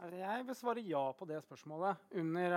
[0.00, 1.98] Jeg vil svare ja på det spørsmålet.
[2.16, 2.54] Under,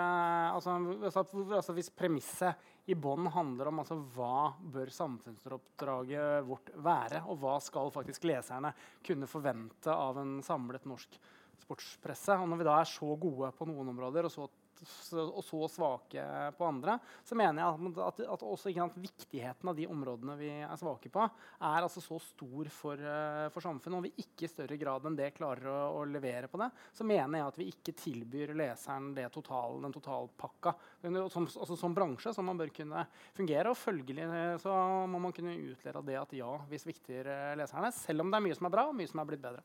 [0.55, 0.77] altså,
[1.11, 7.57] altså, hvis premisset i bånn handler om altså, hva bør samfunnsoppdraget vårt være, og hva
[7.63, 8.71] skal faktisk leserne
[9.03, 11.19] kunne forvente av en samlet norsk
[11.65, 12.39] sportspresse.
[12.39, 14.47] Og når vi da er så gode på noen områder og så
[14.83, 16.23] og så svake
[16.57, 20.79] på andre, så mener jeg at, at også sant, viktigheten av de områdene vi er
[20.79, 23.97] svake på, er altså så stor for, uh, for samfunnet.
[23.99, 27.07] Og vi ikke i større grad enn det klarer å, å, levere på det, så
[27.07, 30.75] mener jeg at vi ikke tilbyr leseren total, den totalpakka.
[31.03, 33.05] Som, altså, som bransje som man bør kunne
[33.37, 33.71] fungere.
[33.71, 34.73] Og følgelig eh, så
[35.09, 37.93] må man kunne utlede det at ja, vi svikter uh, leserne.
[37.95, 39.63] Selv om det er mye som er bra, og mye som er blitt bedre.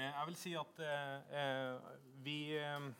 [0.00, 1.88] Jeg vil si at eh,
[2.24, 2.38] vi
[2.70, 2.92] Eh,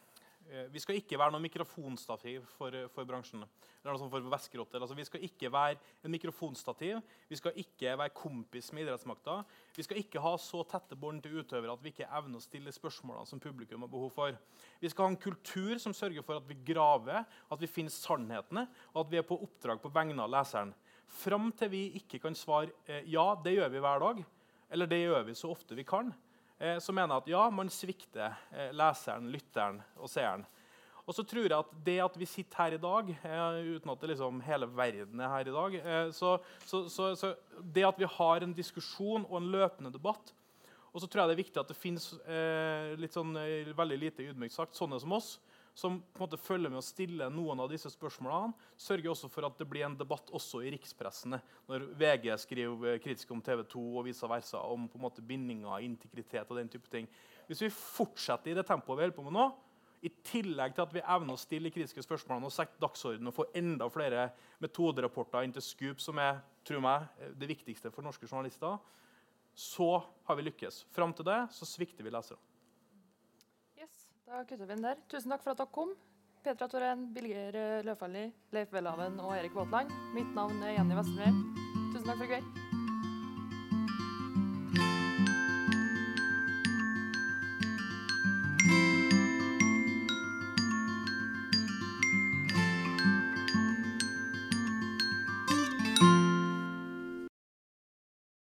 [0.70, 3.44] vi skal ikke være noe mikrofonstativ for, eh, for bransjen.
[3.80, 4.80] eller noe sånt for væskerotter.
[4.80, 7.02] Altså, vi skal ikke være en mikrofonstativ.
[7.28, 9.44] Vi skal ikke være kompis med idrettsmakta.
[9.74, 12.72] Vi skal ikke ha så tette bånd til utøvere at vi ikke evner å stille
[12.72, 14.36] spørsmålene som publikum har behov for.
[14.80, 18.68] Vi skal ha en kultur som sørger for at vi graver, at vi finner sannhetene,
[18.94, 20.74] og at vi er på oppdrag på vegne av leseren.
[21.06, 24.24] Fram til vi ikke kan svare eh, ja, det gjør vi hver dag,
[24.70, 26.12] eller det gjør vi så ofte vi kan,
[26.60, 30.44] Eh, så mener at ja, man svikter eh, leseren, lytteren og seeren.
[31.08, 34.04] Og så tror jeg at det at vi sitter her i dag, eh, uten at
[34.10, 35.78] liksom hele verden er her i dag
[36.14, 36.36] så,
[36.66, 37.32] så, så, så,
[37.64, 40.34] det at vi har en diskusjon og en løpende debatt
[40.92, 43.32] Og så tror jeg det er viktig at det finnes eh, sånn,
[43.78, 45.38] veldig lite ydmykt sagt, sånne som oss,
[45.80, 49.48] som på en måte følger med å stille noen av disse spørsmålene, sørger også for
[49.48, 51.40] at det blir en debatt også i rikspressene.
[51.70, 55.80] Når VG skriver kritisk om TV 2 og vice versa, om på en måte bindinger,
[55.86, 57.08] integritet og den type ting.
[57.48, 59.48] Hvis vi fortsetter i det tempoet vi holder på med nå,
[60.00, 63.50] i tillegg til at vi evner å stille kritiske spørsmål og sette dagsorden og få
[63.56, 64.30] enda flere
[64.62, 68.78] metoderapporter inn til Scoop, som er tror meg, det viktigste for norske journalister,
[69.56, 69.90] så
[70.28, 70.84] har vi lykkes.
[70.94, 72.49] Fram til det så svikter vi leserne.
[74.30, 74.98] Da kutter vi den der.
[75.10, 75.90] Tusen takk for at dere kom.
[76.44, 79.90] Petra Torén, Bilger Løfaldli, Leif Welhaven og Erik Våtland.
[80.14, 81.40] Mitt navn er Jenny Westermyr.
[81.90, 82.69] Tusen takk for i kveld.